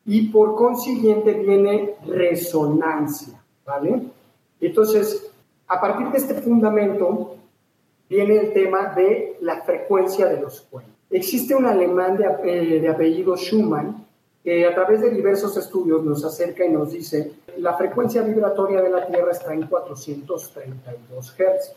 Y 0.04 0.28
por 0.28 0.54
consiguiente 0.54 1.32
viene 1.32 1.96
resonancia, 2.06 3.42
¿vale? 3.66 4.00
Entonces, 4.60 5.32
a 5.68 5.80
partir 5.80 6.08
de 6.08 6.18
este 6.18 6.34
fundamento, 6.34 7.36
viene 8.08 8.36
el 8.38 8.52
tema 8.52 8.94
de 8.94 9.36
la 9.40 9.62
frecuencia 9.62 10.26
de 10.26 10.40
los 10.40 10.62
cuentos. 10.62 10.94
Existe 11.10 11.54
un 11.54 11.66
alemán 11.66 12.16
de, 12.16 12.26
eh, 12.44 12.80
de 12.80 12.88
apellido 12.88 13.36
Schumann 13.36 14.06
que 14.42 14.66
a 14.66 14.74
través 14.74 15.00
de 15.00 15.10
diversos 15.10 15.56
estudios 15.56 16.04
nos 16.04 16.24
acerca 16.24 16.64
y 16.64 16.70
nos 16.70 16.92
dice 16.92 17.32
la 17.58 17.76
frecuencia 17.76 18.22
vibratoria 18.22 18.82
de 18.82 18.90
la 18.90 19.06
Tierra 19.06 19.32
está 19.32 19.52
en 19.52 19.66
432 19.66 21.34
Hz. 21.36 21.72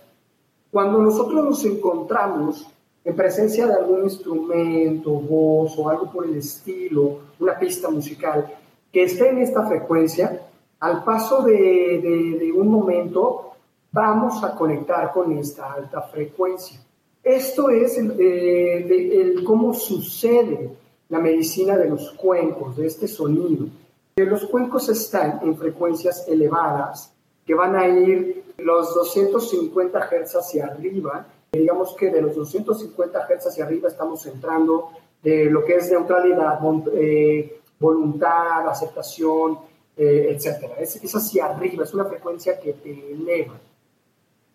Cuando 0.72 1.00
nosotros 1.00 1.44
nos 1.46 1.66
encontramos 1.66 2.68
en 3.04 3.16
presencia 3.16 3.66
de 3.66 3.74
algún 3.74 4.04
instrumento, 4.04 5.12
voz 5.12 5.78
o 5.78 5.90
algo 5.90 6.12
por 6.12 6.26
el 6.26 6.36
estilo, 6.38 7.20
una 7.40 7.58
pista 7.58 7.90
musical, 7.90 8.54
que 8.92 9.04
esté 9.04 9.30
en 9.30 9.40
esta 9.40 9.66
frecuencia, 9.66 10.42
al 10.80 11.04
paso 11.04 11.42
de, 11.42 12.38
de, 12.40 12.52
un 12.52 12.68
momento 12.68 13.49
vamos 13.92 14.44
a 14.44 14.56
conectar 14.56 15.12
con 15.12 15.38
esta 15.38 15.74
alta 15.74 16.02
frecuencia. 16.02 16.80
Esto 17.24 17.70
es 17.70 17.98
eh, 17.98 19.22
el 19.22 19.44
cómo 19.44 19.74
sucede 19.74 20.72
la 21.10 21.20
medicina 21.20 21.78
de 21.78 21.90
los 21.90 22.12
cuencos, 22.12 22.78
de 22.78 22.88
este 22.88 23.08
sonido. 23.08 23.68
Los 24.16 24.46
cuencos 24.48 24.90
están 24.90 25.40
en 25.44 25.58
frecuencias 25.58 26.28
elevadas 26.28 27.14
que 27.46 27.56
van 27.56 27.76
a 27.76 27.88
ir 27.88 28.44
los 28.58 28.94
250 28.94 30.00
Hz 30.00 30.36
hacia 30.36 30.68
arriba. 30.68 31.26
Digamos 31.52 31.96
que 31.96 32.12
de 32.12 32.22
los 32.22 32.36
250 32.36 33.28
Hz 33.28 33.48
hacia 33.48 33.66
arriba 33.66 33.88
estamos 33.88 34.26
entrando 34.28 34.90
de 35.24 35.46
lo 35.46 35.64
que 35.66 35.76
es 35.76 35.90
neutralidad, 35.90 36.60
eh, 36.94 37.60
voluntad, 37.80 38.68
aceptación, 38.68 39.60
eh, 39.98 40.28
etc. 40.30 40.74
Es, 40.80 41.04
es 41.04 41.16
hacia 41.16 41.48
arriba, 41.48 41.84
es 41.84 41.94
una 41.94 42.06
frecuencia 42.06 42.60
que 42.60 42.74
te 42.74 43.12
eleva. 43.12 43.60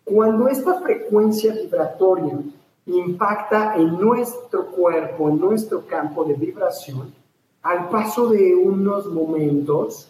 Cuando 0.05 0.47
esta 0.47 0.81
frecuencia 0.81 1.51
vibratoria 1.51 2.37
impacta 2.85 3.75
en 3.75 3.99
nuestro 3.99 4.67
cuerpo, 4.67 5.29
en 5.29 5.39
nuestro 5.39 5.85
campo 5.87 6.23
de 6.23 6.35
vibración, 6.35 7.11
al 7.63 7.89
paso 7.89 8.29
de 8.29 8.55
unos 8.55 9.07
momentos 9.07 10.07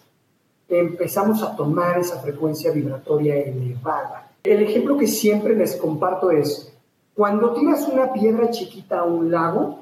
empezamos 0.67 1.41
a 1.41 1.55
tomar 1.55 1.97
esa 1.99 2.19
frecuencia 2.19 2.71
vibratoria 2.71 3.37
elevada. 3.37 4.29
El 4.43 4.63
ejemplo 4.63 4.97
que 4.97 5.07
siempre 5.07 5.55
les 5.55 5.77
comparto 5.77 6.29
es, 6.29 6.73
cuando 7.13 7.53
tiras 7.53 7.87
una 7.87 8.11
piedra 8.11 8.51
chiquita 8.51 8.99
a 8.99 9.03
un 9.05 9.31
lago, 9.31 9.79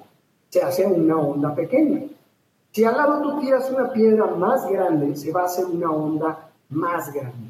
se 0.49 0.61
hace 0.61 0.85
una 0.85 1.17
onda 1.17 1.55
pequeña. 1.55 2.03
Si 2.71 2.85
al 2.85 2.95
lado 2.95 3.21
tú 3.23 3.39
tiras 3.39 3.67
una 3.71 3.91
piedra 3.91 4.27
más 4.27 4.69
grande, 4.69 5.15
se 5.15 5.31
va 5.31 5.41
a 5.41 5.45
hacer 5.45 5.65
una 5.65 5.89
onda 5.89 6.51
más 6.69 7.11
grande. 7.11 7.42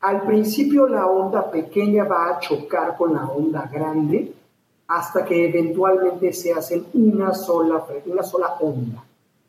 Al 0.00 0.22
principio 0.22 0.86
la 0.86 1.06
onda 1.06 1.50
pequeña 1.50 2.04
va 2.04 2.28
a 2.28 2.38
chocar 2.38 2.96
con 2.96 3.14
la 3.14 3.26
onda 3.26 3.68
grande 3.72 4.32
hasta 4.86 5.24
que 5.24 5.48
eventualmente 5.48 6.32
se 6.32 6.52
hacen 6.52 6.86
una 6.94 7.34
sola, 7.34 7.84
una 8.06 8.22
sola 8.22 8.54
onda. 8.60 9.04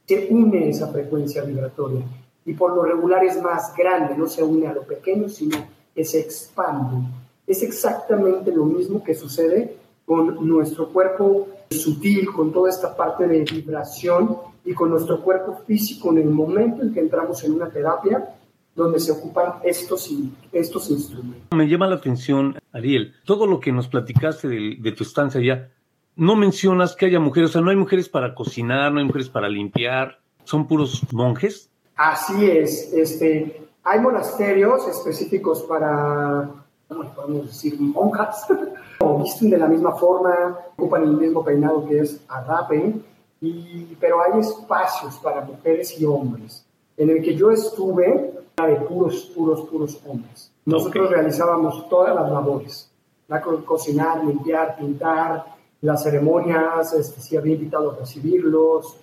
Se 0.07 0.27
une 0.31 0.69
esa 0.69 0.87
frecuencia 0.87 1.43
vibratoria 1.43 2.01
y 2.45 2.53
por 2.53 2.73
lo 2.73 2.81
regular 2.81 3.23
es 3.23 3.39
más 3.39 3.75
grande, 3.75 4.17
no 4.17 4.27
se 4.27 4.43
une 4.43 4.67
a 4.67 4.73
lo 4.73 4.81
pequeño, 4.81 5.29
sino 5.29 5.55
que 5.93 6.03
se 6.03 6.19
expande. 6.21 7.07
Es 7.45 7.61
exactamente 7.61 8.51
lo 8.51 8.65
mismo 8.65 9.03
que 9.03 9.13
sucede 9.13 9.77
con 10.03 10.47
nuestro 10.47 10.89
cuerpo 10.89 11.47
sutil, 11.69 12.33
con 12.33 12.51
toda 12.51 12.71
esta 12.71 12.95
parte 12.95 13.27
de 13.27 13.43
vibración 13.43 14.35
y 14.65 14.73
con 14.73 14.89
nuestro 14.89 15.21
cuerpo 15.21 15.59
físico 15.67 16.09
en 16.09 16.17
el 16.17 16.29
momento 16.29 16.81
en 16.81 16.91
que 16.91 17.01
entramos 17.01 17.43
en 17.43 17.53
una 17.53 17.69
terapia 17.69 18.35
donde 18.79 18.99
se 18.99 19.11
ocupan 19.11 19.55
estos, 19.63 20.09
estos 20.51 20.89
instrumentos. 20.89 21.55
Me 21.55 21.67
llama 21.67 21.87
la 21.87 21.95
atención, 21.95 22.57
Ariel, 22.71 23.13
todo 23.25 23.45
lo 23.45 23.59
que 23.59 23.71
nos 23.71 23.89
platicaste 23.89 24.47
de, 24.47 24.91
tu 24.93 25.03
estancia 25.03 25.39
allá, 25.41 25.69
no 26.15 26.35
mencionas 26.35 26.95
que 26.95 27.05
haya 27.05 27.19
mujeres, 27.19 27.49
o 27.49 27.53
sea, 27.53 27.61
no 27.61 27.69
hay 27.69 27.75
mujeres 27.75 28.07
para 28.07 28.33
cocinar, 28.33 28.91
no 28.91 28.99
hay 28.99 29.05
mujeres 29.05 29.29
para 29.29 29.49
limpiar, 29.49 30.19
son 30.45 30.65
puros 30.65 31.01
monjes. 31.11 31.69
Así 31.95 32.49
es, 32.49 32.93
este, 32.93 33.67
hay 33.83 33.99
monasterios 33.99 34.87
específicos 34.87 35.63
para, 35.63 36.49
¿cómo 36.87 37.13
podemos 37.13 37.47
decir? 37.47 37.79
Monjas, 37.79 38.47
o 38.99 39.21
visten 39.21 39.49
de 39.49 39.57
la 39.57 39.67
misma 39.67 39.91
forma, 39.91 40.57
ocupan 40.77 41.03
el 41.03 41.17
mismo 41.17 41.43
peinado 41.43 41.85
que 41.85 41.99
es 41.99 42.21
agape, 42.29 42.95
y, 43.41 43.95
pero 43.99 44.21
hay 44.21 44.39
espacios 44.39 45.17
para 45.17 45.41
mujeres 45.41 45.99
y 45.99 46.05
hombres. 46.05 46.65
En 46.99 47.09
el 47.09 47.23
que 47.23 47.33
yo 47.33 47.49
estuve, 47.49 48.33
de 48.67 48.75
puros, 48.75 49.31
puros, 49.35 49.61
puros 49.69 49.99
hombres. 50.05 50.51
Nosotros 50.65 51.09
realizábamos 51.09 51.87
todas 51.89 52.13
las 52.13 52.29
labores, 52.29 52.91
la 53.27 53.41
cocinar, 53.41 54.23
limpiar, 54.23 54.77
pintar, 54.77 55.45
las 55.81 56.03
ceremonias, 56.03 56.93
este, 56.93 57.21
si 57.21 57.37
había 57.37 57.53
invitado 57.53 57.91
a 57.91 57.95
recibirlos, 57.95 58.97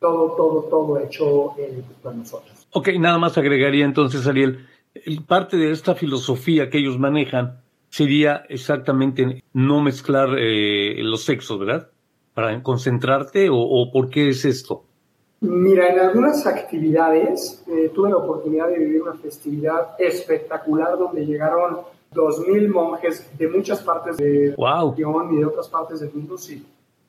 todo, 0.00 0.32
todo, 0.32 0.62
todo 0.62 0.98
hecho 0.98 1.54
eh, 1.58 1.82
por 2.02 2.14
nosotros. 2.14 2.66
Ok, 2.72 2.88
nada 2.98 3.18
más 3.18 3.36
agregaría 3.36 3.84
entonces, 3.84 4.26
Ariel, 4.26 4.66
parte 5.26 5.56
de 5.56 5.70
esta 5.70 5.94
filosofía 5.94 6.70
que 6.70 6.78
ellos 6.78 6.98
manejan 6.98 7.60
sería 7.90 8.44
exactamente 8.48 9.44
no 9.52 9.82
mezclar 9.82 10.38
eh, 10.38 11.02
los 11.02 11.24
sexos, 11.24 11.58
¿verdad? 11.58 11.90
Para 12.32 12.62
concentrarte 12.62 13.50
o, 13.50 13.58
o 13.58 13.92
por 13.92 14.08
qué 14.08 14.30
es 14.30 14.46
esto? 14.46 14.84
Mira, 15.42 15.88
en 15.88 15.98
algunas 15.98 16.46
actividades 16.46 17.64
eh, 17.66 17.90
tuve 17.92 18.10
la 18.10 18.18
oportunidad 18.18 18.68
de 18.68 18.78
vivir 18.78 19.02
una 19.02 19.14
festividad 19.14 19.96
espectacular 19.98 20.96
donde 20.96 21.26
llegaron 21.26 21.78
2.000 22.14 22.68
monjes 22.68 23.28
de 23.36 23.48
muchas 23.48 23.82
partes 23.82 24.18
de 24.18 24.54
región 24.56 25.34
y 25.34 25.38
de 25.38 25.44
otras 25.44 25.68
partes 25.68 25.98
del 25.98 26.12
mundo. 26.12 26.38
Sí, 26.38 26.64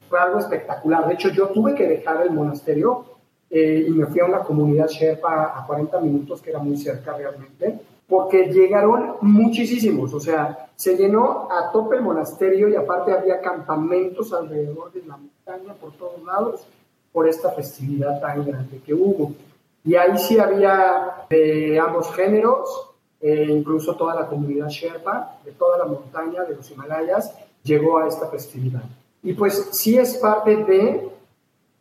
fue 0.10 0.20
algo 0.20 0.40
espectacular. 0.40 1.08
De 1.08 1.14
hecho, 1.14 1.30
yo 1.30 1.50
tuve 1.50 1.76
que 1.76 1.88
dejar 1.88 2.24
el 2.24 2.32
monasterio 2.32 3.06
eh, 3.52 3.86
y 3.88 3.92
me 3.92 4.08
fui 4.08 4.22
a 4.22 4.26
una 4.26 4.40
comunidad 4.40 4.88
Sherpa 4.88 5.54
a 5.56 5.68
40 5.68 6.02
minutos, 6.02 6.42
que 6.42 6.50
era 6.50 6.58
muy 6.58 6.76
cerca 6.76 7.16
realmente, 7.16 7.82
porque 8.08 8.48
llegaron 8.48 9.18
muchísimos. 9.22 10.12
O 10.12 10.20
sea, 10.20 10.70
se 10.76 10.98
llenó 10.98 11.50
a 11.52 11.72
tope 11.72 11.98
el 11.98 12.02
monasterio 12.02 12.68
y 12.68 12.76
aparte 12.76 13.12
había 13.12 13.42
campamentos 13.42 14.34
alrededor 14.34 14.92
de 14.92 15.04
la 15.06 15.18
montaña 15.18 15.76
por 15.76 15.92
todos 15.92 16.24
lados 16.24 16.66
por 17.14 17.30
esta 17.30 17.52
festividad 17.52 18.20
tan 18.20 18.44
grande 18.46 18.82
que 18.86 18.94
hubo. 18.94 19.34
Y 19.86 19.96
ahí 19.96 20.18
sí 20.18 20.40
había 20.40 21.26
de 21.30 21.80
ambos 21.80 22.14
géneros, 22.14 22.68
eh, 23.22 23.48
incluso 23.50 23.96
toda 23.96 24.16
la 24.16 24.28
comunidad 24.28 24.68
Sherpa, 24.68 25.38
de 25.46 25.52
toda 25.52 25.78
la 25.78 25.86
montaña, 25.86 26.44
de 26.44 26.56
los 26.56 26.70
Himalayas, 26.72 27.34
llegó 27.64 28.00
a 28.00 28.08
esta 28.08 28.28
festividad. 28.28 28.84
Y 29.22 29.34
pues 29.34 29.70
sí 29.72 29.98
es 29.98 30.18
parte 30.18 30.56
de, 30.56 31.08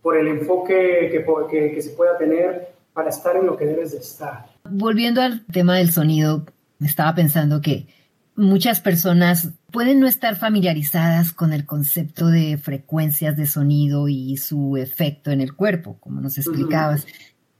por 0.03 0.17
el 0.17 0.29
enfoque 0.29 1.09
que, 1.11 1.25
que, 1.51 1.75
que 1.75 1.83
se 1.83 1.91
pueda 1.91 2.17
tener 2.19 2.73
para 2.93 3.09
estar 3.09 3.37
en 3.37 3.47
lo 3.47 3.57
que 3.57 3.65
debes 3.65 3.93
de 3.93 3.99
estar. 3.99 4.47
Volviendo 4.65 5.23
al 5.23 5.45
tema 5.47 5.79
del 5.79 5.91
sonido, 5.91 6.45
estaba 6.81 7.15
pensando 7.15 7.61
que 7.61 7.87
muchas 8.35 8.81
personas 8.81 9.51
pueden 9.71 10.01
no 10.01 10.07
estar 10.07 10.37
familiarizadas 10.37 11.33
con 11.33 11.53
el 11.53 11.67
concepto 11.67 12.27
de 12.29 12.59
frecuencias 12.59 13.37
de 13.37 13.47
sonido 13.47 14.09
y 14.09 14.37
su 14.37 14.77
efecto 14.77 15.31
en 15.31 15.41
el 15.41 15.55
cuerpo, 15.55 15.97
como 16.01 16.21
nos 16.21 16.39
explicabas. 16.39 17.07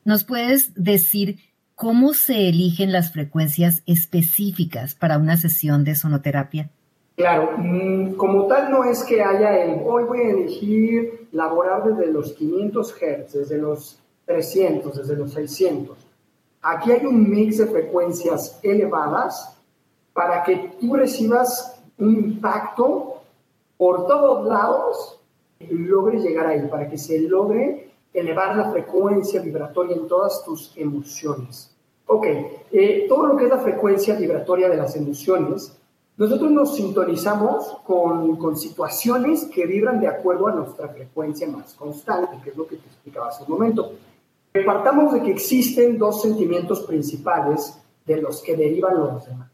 ¿Nos 0.05 0.25
puedes 0.25 0.73
decir 0.75 1.39
cómo 1.75 2.15
se 2.15 2.49
eligen 2.49 2.93
las 2.93 3.13
frecuencias 3.13 3.83
específicas 3.87 4.95
para 4.95 5.19
una 5.19 5.37
sesión 5.37 5.85
de 5.85 5.95
sonoterapia? 5.95 6.71
Claro, 7.17 7.53
mm, 7.59 8.15
como 8.15 8.47
tal 8.47 8.71
no 8.71 8.85
es 8.85 9.03
que 9.05 9.23
haya 9.23 9.63
el, 9.63 9.81
hoy 9.85 10.05
voy 10.05 10.21
a 10.21 10.31
elegir 10.31 11.29
laborar 11.33 11.85
desde 11.85 12.11
los 12.11 12.33
500 12.33 12.95
Hz, 12.95 13.33
desde 13.33 13.59
los 13.59 13.99
300, 14.27 14.97
desde 14.97 15.17
los 15.17 15.33
600. 15.33 15.99
Aquí 16.63 16.93
hay 16.93 17.05
un 17.05 17.29
mix 17.29 17.59
de 17.59 17.67
frecuencias 17.67 18.59
elevadas 18.63 19.62
para 20.13 20.43
que 20.43 20.77
tú 20.81 20.95
recibas 20.95 21.81
un 21.99 22.15
impacto 22.15 23.23
por 23.77 24.07
todos 24.07 24.47
lados 24.47 25.21
y 25.59 25.67
logres 25.75 26.23
llegar 26.23 26.47
ahí, 26.47 26.67
para 26.69 26.89
que 26.89 26.99
se 26.99 27.21
logre 27.21 27.91
elevar 28.13 28.57
la 28.57 28.71
frecuencia 28.71 29.41
vibratoria 29.41 29.97
en 29.97 30.07
todas 30.07 30.45
tus 30.45 30.73
emociones. 30.77 31.75
Ok, 32.07 32.27
eh, 32.73 33.07
todo 33.09 33.27
lo 33.27 33.37
que 33.37 33.45
es 33.45 33.51
la 33.51 33.59
frecuencia 33.59 34.15
vibratoria 34.17 34.69
de 34.69 34.77
las 34.77 34.95
emociones, 34.97 35.79
nosotros 36.17 36.51
nos 36.51 36.77
sintonizamos 36.77 37.79
con, 37.85 38.37
con, 38.37 38.57
situaciones 38.57 39.47
que 39.47 39.67
vibran 39.67 39.99
de 39.99 40.09
acuerdo 40.09 40.49
a 40.49 40.53
nuestra 40.53 40.89
frecuencia 40.89 41.49
más 41.49 41.73
constante, 41.73 42.37
que 42.45 42.51
es 42.51 42.57
lo 42.57 42.67
que 42.67 42.77
te 42.77 42.87
explicaba 42.87 43.29
hace 43.29 43.45
un 43.45 43.51
momento. 43.51 43.93
Partamos 44.67 45.15
de 45.15 45.23
que 45.23 45.31
existen 45.31 45.97
dos 45.97 46.21
sentimientos 46.21 46.81
principales 46.83 47.79
de 48.05 48.21
los 48.21 48.43
que 48.43 48.57
derivan 48.57 48.99
los 48.99 49.27
demás 49.27 49.52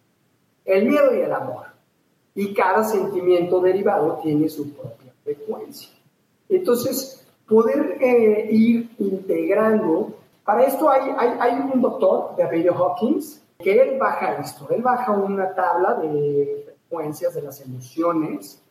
el 0.68 0.87
miedo 0.87 1.16
y 1.16 1.20
el 1.20 1.33
amor. 1.33 1.66
Y 2.35 2.54
cada 2.54 2.85
sentimiento 2.85 3.61
derivado 3.61 4.20
tiene 4.22 4.48
su 4.48 4.72
propia 4.72 5.12
frecuencia. 5.24 5.90
Entonces, 6.48 7.26
poder 7.48 7.96
eh, 8.00 8.48
ir 8.50 8.90
integrando, 8.98 10.14
para 10.44 10.64
esto 10.64 10.88
hay, 10.88 11.11
hay, 11.18 11.54
un 11.72 11.81
doctor 11.81 12.37
de 12.37 12.68
Hawkins 12.68 13.42
que 13.59 13.81
él 13.81 13.98
baja 13.98 14.35
esto, 14.35 14.68
él 14.70 14.83
baja 14.83 15.12
una 15.12 15.54
tabla 15.54 15.94
de 15.94 16.64
frecuencias 16.64 17.35
de 17.35 17.42
las 17.42 17.61
emociones. 17.61 18.62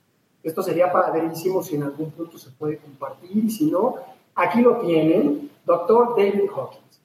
Esto 0.43 0.61
sería 0.61 0.91
padrísimo 0.91 1.61
si 1.61 1.75
en 1.75 1.83
algún 1.83 2.11
punto 2.11 2.37
se 2.37 2.51
puede 2.51 2.77
compartir 2.77 3.45
y 3.45 3.49
si 3.49 3.69
no, 3.69 3.95
aquí 4.33 4.61
lo 4.61 4.77
tienen, 4.77 5.51
doctor 5.65 6.15
David 6.15 6.49
Hawkins. 6.55 7.01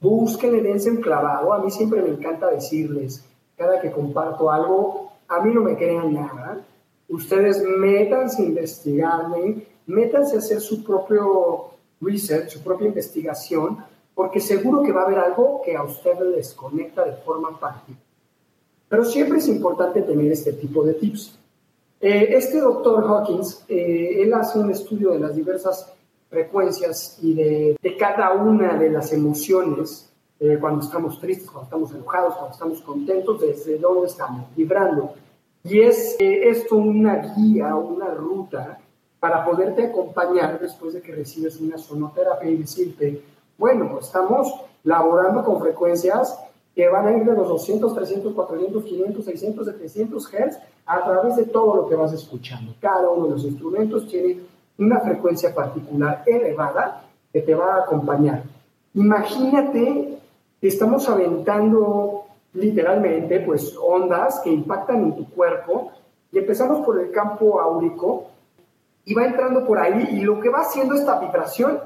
Búsquenle, 0.00 0.62
dense 0.62 0.90
un 0.90 0.98
clavado. 0.98 1.52
A 1.52 1.58
mí 1.58 1.70
siempre 1.70 2.00
me 2.02 2.10
encanta 2.10 2.48
decirles, 2.48 3.27
cada 3.58 3.80
que 3.80 3.90
comparto 3.90 4.50
algo, 4.50 5.12
a 5.26 5.42
mí 5.42 5.52
no 5.52 5.62
me 5.62 5.76
crean 5.76 6.14
nada. 6.14 6.64
Ustedes 7.08 7.62
métanse 7.62 8.42
a 8.42 8.46
investigarme, 8.46 9.66
métanse 9.86 10.36
a 10.36 10.38
hacer 10.38 10.60
su 10.60 10.84
propio 10.84 11.70
research, 12.00 12.50
su 12.50 12.62
propia 12.62 12.86
investigación, 12.86 13.78
porque 14.14 14.40
seguro 14.40 14.82
que 14.82 14.92
va 14.92 15.02
a 15.02 15.04
haber 15.06 15.18
algo 15.18 15.60
que 15.64 15.76
a 15.76 15.82
ustedes 15.82 16.26
les 16.34 16.54
conecta 16.54 17.04
de 17.04 17.12
forma 17.12 17.58
particular. 17.58 18.02
Pero 18.88 19.04
siempre 19.04 19.38
es 19.38 19.48
importante 19.48 20.02
tener 20.02 20.32
este 20.32 20.52
tipo 20.52 20.82
de 20.82 20.94
tips. 20.94 21.38
Eh, 22.00 22.28
este 22.30 22.60
doctor 22.60 23.04
Hawkins, 23.04 23.64
eh, 23.68 24.22
él 24.22 24.32
hace 24.32 24.58
un 24.58 24.70
estudio 24.70 25.10
de 25.10 25.18
las 25.18 25.34
diversas 25.34 25.92
frecuencias 26.30 27.18
y 27.22 27.34
de, 27.34 27.76
de 27.80 27.96
cada 27.96 28.32
una 28.32 28.78
de 28.78 28.90
las 28.90 29.12
emociones, 29.12 30.07
eh, 30.40 30.56
cuando 30.60 30.84
estamos 30.84 31.20
tristes, 31.20 31.50
cuando 31.50 31.64
estamos 31.64 31.92
enojados, 31.92 32.34
cuando 32.34 32.52
estamos 32.52 32.82
contentos, 32.82 33.40
desde 33.40 33.78
dónde 33.78 34.06
estamos 34.06 34.46
vibrando. 34.54 35.14
Y 35.64 35.80
es 35.80 36.16
eh, 36.18 36.48
esto 36.48 36.76
una 36.76 37.34
guía, 37.34 37.74
una 37.74 38.08
ruta 38.14 38.78
para 39.18 39.44
poderte 39.44 39.86
acompañar 39.86 40.60
después 40.60 40.94
de 40.94 41.02
que 41.02 41.12
recibes 41.12 41.60
una 41.60 41.76
sonoterapia 41.76 42.48
y 42.48 42.56
decirte, 42.56 43.22
bueno, 43.56 43.98
estamos 43.98 44.54
laborando 44.84 45.42
con 45.42 45.60
frecuencias 45.60 46.38
que 46.74 46.88
van 46.88 47.08
a 47.08 47.16
ir 47.16 47.24
de 47.24 47.34
los 47.34 47.48
200, 47.48 47.92
300, 47.92 48.32
400, 48.32 48.84
500, 48.84 49.24
600, 49.24 49.66
700 49.66 50.28
Hz 50.28 50.58
a 50.86 51.04
través 51.04 51.36
de 51.36 51.46
todo 51.46 51.74
lo 51.74 51.88
que 51.88 51.96
vas 51.96 52.12
escuchando. 52.12 52.72
Cada 52.80 53.10
uno 53.10 53.24
de 53.24 53.32
los 53.32 53.44
instrumentos 53.44 54.06
tiene 54.06 54.38
una 54.78 55.00
frecuencia 55.00 55.52
particular 55.52 56.22
elevada 56.24 57.02
que 57.32 57.42
te 57.42 57.54
va 57.56 57.74
a 57.74 57.82
acompañar. 57.82 58.44
Imagínate 58.94 60.17
estamos 60.66 61.08
aventando 61.08 62.24
literalmente 62.54 63.40
pues 63.40 63.76
ondas 63.80 64.40
que 64.42 64.50
impactan 64.50 65.02
en 65.04 65.16
tu 65.16 65.30
cuerpo 65.30 65.92
y 66.32 66.38
empezamos 66.38 66.84
por 66.84 66.98
el 67.00 67.10
campo 67.10 67.60
áurico 67.60 68.26
y 69.04 69.14
va 69.14 69.24
entrando 69.24 69.66
por 69.66 69.78
ahí 69.78 70.08
y 70.12 70.20
lo 70.20 70.40
que 70.40 70.50
va 70.50 70.60
haciendo 70.60 70.94
esta 70.94 71.18
vibración 71.20 71.80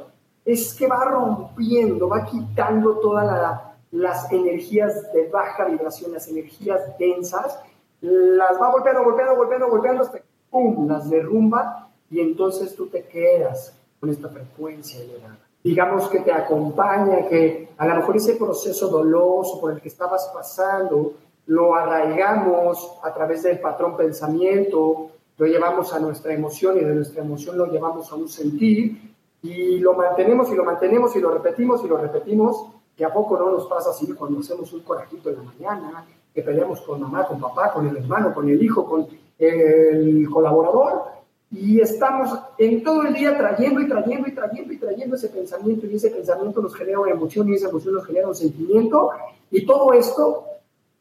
es 0.44 0.74
que 0.74 0.88
va 0.88 1.04
rompiendo, 1.04 2.08
va 2.08 2.24
quitando 2.24 2.98
todas 2.98 3.60
las 3.92 4.32
energías 4.32 5.12
de 5.12 5.28
baja 5.28 5.66
vibración, 5.66 6.12
las 6.12 6.26
energías 6.28 6.80
densas, 6.98 7.60
las 8.00 8.60
va 8.60 8.72
golpeando, 8.72 9.04
golpeando, 9.04 9.36
golpeando, 9.36 9.68
golpeando 9.68 10.02
hasta 10.02 10.18
que 10.18 10.24
¡pum! 10.50 10.88
las 10.88 11.08
derrumba 11.08 11.88
y 12.10 12.20
entonces 12.20 12.74
tú 12.74 12.88
te 12.88 13.04
quedas 13.04 13.72
con 14.00 14.10
esta 14.10 14.28
frecuencia 14.28 15.00
elevada. 15.00 15.38
Digamos 15.62 16.08
que 16.08 16.20
te 16.20 16.32
acompaña, 16.32 17.28
que 17.28 17.68
a 17.78 17.86
lo 17.86 17.96
mejor 17.96 18.16
ese 18.16 18.34
proceso 18.34 18.88
doloso 18.88 19.60
por 19.60 19.72
el 19.72 19.80
que 19.80 19.88
estabas 19.88 20.30
pasando, 20.34 21.14
lo 21.46 21.74
arraigamos 21.74 22.98
a 23.02 23.12
través 23.12 23.42
del 23.44 23.60
patrón 23.60 23.96
pensamiento, 23.96 25.10
lo 25.38 25.46
llevamos 25.46 25.92
a 25.92 26.00
nuestra 26.00 26.34
emoción 26.34 26.76
y 26.78 26.80
de 26.80 26.94
nuestra 26.94 27.22
emoción 27.22 27.56
lo 27.56 27.66
llevamos 27.66 28.10
a 28.12 28.14
un 28.16 28.28
sentir 28.28 29.12
y 29.42 29.78
lo 29.78 29.94
mantenemos 29.94 30.50
y 30.50 30.54
lo 30.54 30.64
mantenemos 30.64 31.16
y 31.16 31.20
lo 31.20 31.30
repetimos 31.30 31.84
y 31.84 31.88
lo 31.88 31.96
repetimos, 31.96 32.66
que 32.96 33.04
a 33.04 33.12
poco 33.12 33.38
no 33.38 33.50
nos 33.50 33.66
pasa 33.66 33.90
así 33.90 34.06
cuando 34.12 34.40
hacemos 34.40 34.72
un 34.72 34.80
corajito 34.80 35.30
en 35.30 35.36
la 35.36 35.42
mañana, 35.42 36.06
que 36.32 36.42
peleamos 36.42 36.80
con 36.82 37.00
mamá, 37.00 37.26
con 37.26 37.40
papá, 37.40 37.72
con 37.72 37.86
el 37.86 37.96
hermano, 37.96 38.32
con 38.32 38.48
el 38.48 38.62
hijo, 38.62 38.84
con 38.84 39.06
el 39.38 40.28
colaborador, 40.30 41.04
y 41.52 41.80
estamos 41.80 42.30
en 42.56 42.82
todo 42.82 43.02
el 43.02 43.12
día 43.12 43.36
trayendo 43.36 43.80
y 43.80 43.88
trayendo 43.88 44.26
y 44.26 44.34
trayendo 44.34 44.72
y 44.72 44.78
trayendo 44.78 45.16
ese 45.16 45.28
pensamiento, 45.28 45.86
y 45.86 45.96
ese 45.96 46.10
pensamiento 46.10 46.62
nos 46.62 46.74
genera 46.74 47.00
una 47.00 47.12
emoción, 47.12 47.48
y 47.48 47.54
esa 47.54 47.68
emoción 47.68 47.94
nos 47.94 48.06
genera 48.06 48.26
un 48.26 48.34
sentimiento, 48.34 49.10
y 49.50 49.66
todo 49.66 49.92
esto 49.92 50.44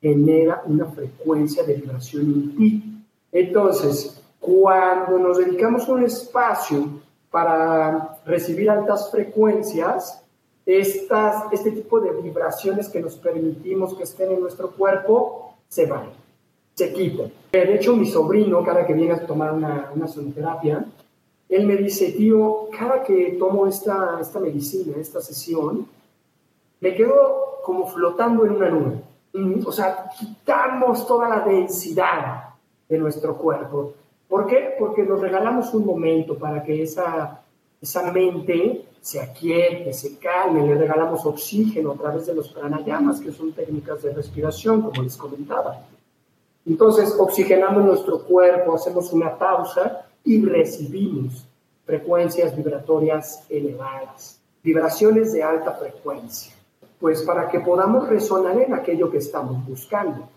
genera 0.01 0.61
una 0.65 0.85
frecuencia 0.87 1.63
de 1.63 1.75
vibración 1.75 2.23
en 2.23 2.55
ti. 2.57 3.05
Entonces, 3.31 4.21
cuando 4.39 5.17
nos 5.19 5.37
dedicamos 5.37 5.87
un 5.87 6.03
espacio 6.03 7.01
para 7.29 8.17
recibir 8.25 8.69
altas 8.69 9.09
frecuencias, 9.09 10.21
estas, 10.65 11.45
este 11.53 11.71
tipo 11.71 12.01
de 12.01 12.11
vibraciones 12.21 12.89
que 12.89 12.99
nos 12.99 13.15
permitimos 13.15 13.95
que 13.95 14.03
estén 14.03 14.31
en 14.31 14.41
nuestro 14.41 14.71
cuerpo 14.71 15.55
se 15.69 15.85
van, 15.85 16.09
se 16.75 16.93
quitan. 16.93 17.31
De 17.51 17.75
hecho, 17.75 17.95
mi 17.95 18.05
sobrino, 18.07 18.63
cada 18.63 18.85
que 18.85 18.93
viene 18.93 19.13
a 19.13 19.25
tomar 19.25 19.53
una, 19.53 19.91
una 19.93 20.07
sonoterapia, 20.07 20.85
él 21.49 21.67
me 21.67 21.75
dice, 21.75 22.13
tío, 22.13 22.69
cada 22.77 23.03
que 23.03 23.35
tomo 23.37 23.67
esta, 23.67 24.19
esta 24.21 24.39
medicina, 24.39 24.95
esta 24.97 25.19
sesión, 25.19 25.85
me 26.79 26.95
quedo 26.95 27.59
como 27.63 27.85
flotando 27.87 28.45
en 28.45 28.51
una 28.51 28.69
nube. 28.69 29.01
O 29.65 29.71
sea, 29.71 30.09
quitamos 30.17 31.05
toda 31.05 31.27
la 31.27 31.41
densidad 31.41 32.55
de 32.87 32.97
nuestro 32.97 33.37
cuerpo. 33.37 33.93
¿Por 34.27 34.47
qué? 34.47 34.75
Porque 34.79 35.03
nos 35.03 35.19
regalamos 35.19 35.73
un 35.73 35.85
momento 35.85 36.37
para 36.37 36.63
que 36.63 36.83
esa, 36.83 37.41
esa 37.81 38.11
mente 38.11 38.85
se 39.01 39.19
aquiete, 39.19 39.91
se 39.93 40.17
calme, 40.19 40.65
le 40.65 40.75
regalamos 40.75 41.25
oxígeno 41.25 41.91
a 41.91 41.95
través 41.95 42.27
de 42.27 42.35
los 42.35 42.49
pranayamas, 42.49 43.19
que 43.19 43.31
son 43.31 43.51
técnicas 43.51 44.03
de 44.03 44.13
respiración, 44.13 44.81
como 44.81 45.01
les 45.03 45.17
comentaba. 45.17 45.81
Entonces, 46.65 47.15
oxigenamos 47.17 47.83
nuestro 47.83 48.23
cuerpo, 48.23 48.75
hacemos 48.75 49.11
una 49.13 49.37
pausa 49.37 50.05
y 50.23 50.45
recibimos 50.45 51.47
frecuencias 51.85 52.55
vibratorias 52.55 53.45
elevadas, 53.49 54.39
vibraciones 54.63 55.33
de 55.33 55.43
alta 55.43 55.71
frecuencia, 55.73 56.53
pues 56.99 57.23
para 57.23 57.49
que 57.49 57.59
podamos 57.59 58.07
resonar 58.07 58.57
en 58.59 58.73
aquello 58.73 59.09
que 59.09 59.17
estamos 59.17 59.65
buscando. 59.67 60.29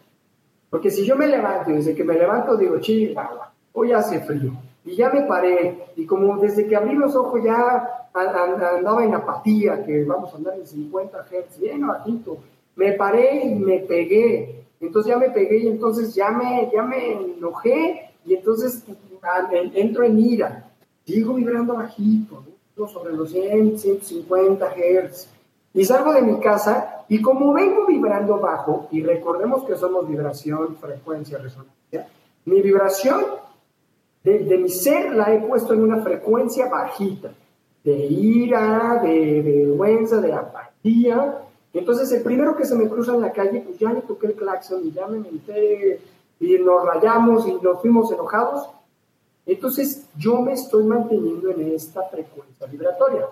Porque 0.71 0.91
si 0.91 1.05
yo 1.05 1.15
me 1.15 1.27
levanto 1.27 1.71
desde 1.71 1.95
que 1.95 2.03
me 2.03 2.15
levanto 2.15 2.57
digo, 2.57 2.81
chihuahua, 2.81 3.53
hoy 3.73 3.93
hace 3.93 4.21
frío. 4.21 4.53
Y 4.85 4.97
ya 4.97 5.11
me 5.11 5.23
paré, 5.23 5.93
y 5.97 6.05
como 6.05 6.37
desde 6.39 6.67
que 6.67 6.77
abrí 6.77 6.95
los 6.95 7.15
ojos 7.15 7.43
ya 7.45 8.09
andaba 8.13 9.05
en 9.05 9.15
apatía, 9.15 9.85
que 9.85 10.05
vamos 10.05 10.33
a 10.33 10.37
andar 10.37 10.55
en 10.55 10.67
50 10.67 11.27
Hz, 11.31 11.61
bien 11.61 11.87
bajito, 11.87 12.39
me 12.77 12.93
paré 12.93 13.45
y 13.45 13.55
me 13.55 13.79
pegué. 13.81 14.63
Entonces 14.87 15.11
ya 15.11 15.18
me 15.18 15.31
pegué 15.31 15.59
y 15.59 15.68
entonces 15.68 16.14
ya 16.14 16.31
me, 16.31 16.70
ya 16.73 16.83
me 16.83 17.12
enojé 17.12 18.11
y 18.25 18.35
entonces 18.35 18.83
entro 19.75 20.05
en 20.05 20.18
ira. 20.18 20.70
Sigo 21.05 21.35
vibrando 21.35 21.75
bajito, 21.75 22.44
sobre 22.92 23.14
los 23.14 23.31
100, 23.31 23.79
150 23.79 24.66
Hz. 24.66 25.29
Y 25.75 25.85
salgo 25.85 26.12
de 26.12 26.23
mi 26.23 26.40
casa 26.40 27.05
y 27.09 27.20
como 27.20 27.53
vengo 27.53 27.87
vibrando 27.87 28.38
bajo, 28.38 28.88
y 28.90 29.03
recordemos 29.03 29.64
que 29.64 29.77
somos 29.77 30.09
vibración, 30.09 30.77
frecuencia, 30.77 31.38
resonancia, 31.38 32.09
mi 32.44 32.62
vibración 32.62 33.23
de, 34.23 34.57
mi 34.57 34.70
ser 34.70 35.14
la 35.14 35.35
he 35.35 35.40
puesto 35.40 35.75
en 35.75 35.83
una 35.83 36.03
frecuencia 36.03 36.68
bajita, 36.68 37.31
de 37.83 37.92
ira, 37.92 39.01
de, 39.03 39.42
vergüenza, 39.42 40.20
de 40.20 40.33
apatía. 40.33 41.40
Entonces, 41.75 42.11
el 42.13 42.23
primero 42.23 42.57
que 42.57 42.65
se 42.65 42.75
me 42.75 42.89
cruza 42.89 43.15
en 43.15 43.21
la 43.21 43.33
calle, 43.33 43.61
pues 43.61 43.79
ya 43.79 43.93
le 43.93 44.01
toqué 44.03 44.29
el 44.29 44.35
claxon 44.35 44.87
y 44.87 44.93
ya 44.93 45.07
me 45.07 45.19
menté 45.19 46.01
y 46.41 46.59
nos 46.59 46.85
rayamos 46.87 47.47
y 47.47 47.55
nos 47.55 47.81
fuimos 47.83 48.11
enojados. 48.13 48.71
Entonces, 49.45 50.09
yo 50.17 50.41
me 50.41 50.53
estoy 50.53 50.85
manteniendo 50.85 51.51
en 51.51 51.73
esta 51.73 52.05
frecuencia 52.05 52.67
vibratoria. 52.67 53.27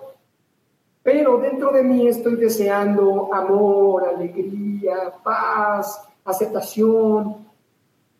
Pero 1.01 1.37
dentro 1.39 1.71
de 1.71 1.83
mí 1.83 2.07
estoy 2.07 2.35
deseando 2.35 3.33
amor, 3.33 4.07
alegría, 4.07 5.13
paz, 5.23 6.07
aceptación. 6.23 7.47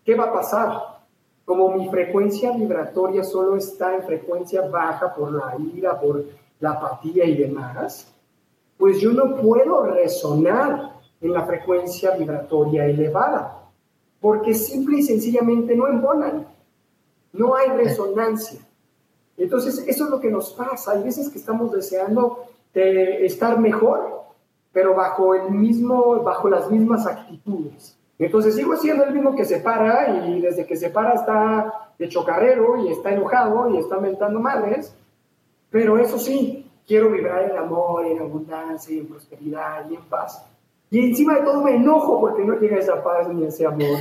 ¿Qué 0.03 0.15
va 0.15 0.25
a 0.25 0.33
pasar? 0.33 0.93
como 1.45 1.69
mi 1.75 1.89
frecuencia 1.89 2.51
vibratoria 2.51 3.23
solo 3.23 3.57
está 3.57 3.95
en 3.95 4.03
frecuencia 4.03 4.61
baja 4.67 5.13
por 5.13 5.31
la 5.31 5.55
ira, 5.73 5.99
por 5.99 6.23
la 6.59 6.71
apatía 6.71 7.25
y 7.25 7.35
demás, 7.35 8.12
pues 8.83 8.99
yo 8.99 9.13
no 9.13 9.37
puedo 9.37 9.83
resonar 9.83 10.91
en 11.21 11.31
la 11.31 11.45
frecuencia 11.45 12.17
vibratoria 12.17 12.85
elevada, 12.85 13.69
porque 14.19 14.53
simple 14.53 14.97
y 14.97 15.03
sencillamente 15.03 15.73
no 15.73 15.87
embonan, 15.87 16.45
no 17.31 17.55
hay 17.55 17.69
resonancia. 17.69 18.59
Entonces, 19.37 19.85
eso 19.87 20.03
es 20.03 20.09
lo 20.09 20.19
que 20.19 20.29
nos 20.29 20.51
pasa. 20.51 20.91
Hay 20.91 21.03
veces 21.03 21.29
que 21.29 21.37
estamos 21.37 21.71
deseando 21.71 22.43
estar 22.73 23.57
mejor, 23.57 24.23
pero 24.73 24.95
bajo 24.95 25.33
el 25.33 25.51
mismo, 25.51 26.21
bajo 26.21 26.49
las 26.49 26.69
mismas 26.69 27.07
actitudes. 27.07 27.97
Entonces 28.19 28.53
sigo 28.53 28.75
siendo 28.75 29.05
el 29.05 29.13
mismo 29.13 29.33
que 29.33 29.45
se 29.45 29.61
para 29.61 30.27
y 30.27 30.41
desde 30.41 30.65
que 30.65 30.75
se 30.75 30.89
para 30.89 31.13
está 31.13 31.93
de 31.97 32.09
chocarrero 32.09 32.83
y 32.83 32.91
está 32.91 33.13
enojado 33.13 33.69
y 33.69 33.77
está 33.77 33.97
mentando 34.01 34.41
madres, 34.41 34.93
pero 35.69 35.97
eso 35.97 36.19
sí, 36.19 36.62
quiero 36.87 37.11
vibrar 37.11 37.49
en 37.49 37.57
amor, 37.57 38.05
en 38.05 38.19
abundancia, 38.19 38.97
en 38.97 39.07
prosperidad 39.07 39.89
y 39.89 39.95
en 39.95 40.03
paz. 40.03 40.45
Y 40.89 40.99
encima 40.99 41.35
de 41.35 41.41
todo 41.43 41.63
me 41.63 41.75
enojo 41.75 42.19
porque 42.19 42.43
no 42.43 42.59
llega 42.59 42.77
esa 42.77 43.03
paz, 43.03 43.27
ni 43.27 43.45
ese 43.45 43.65
amor, 43.65 43.97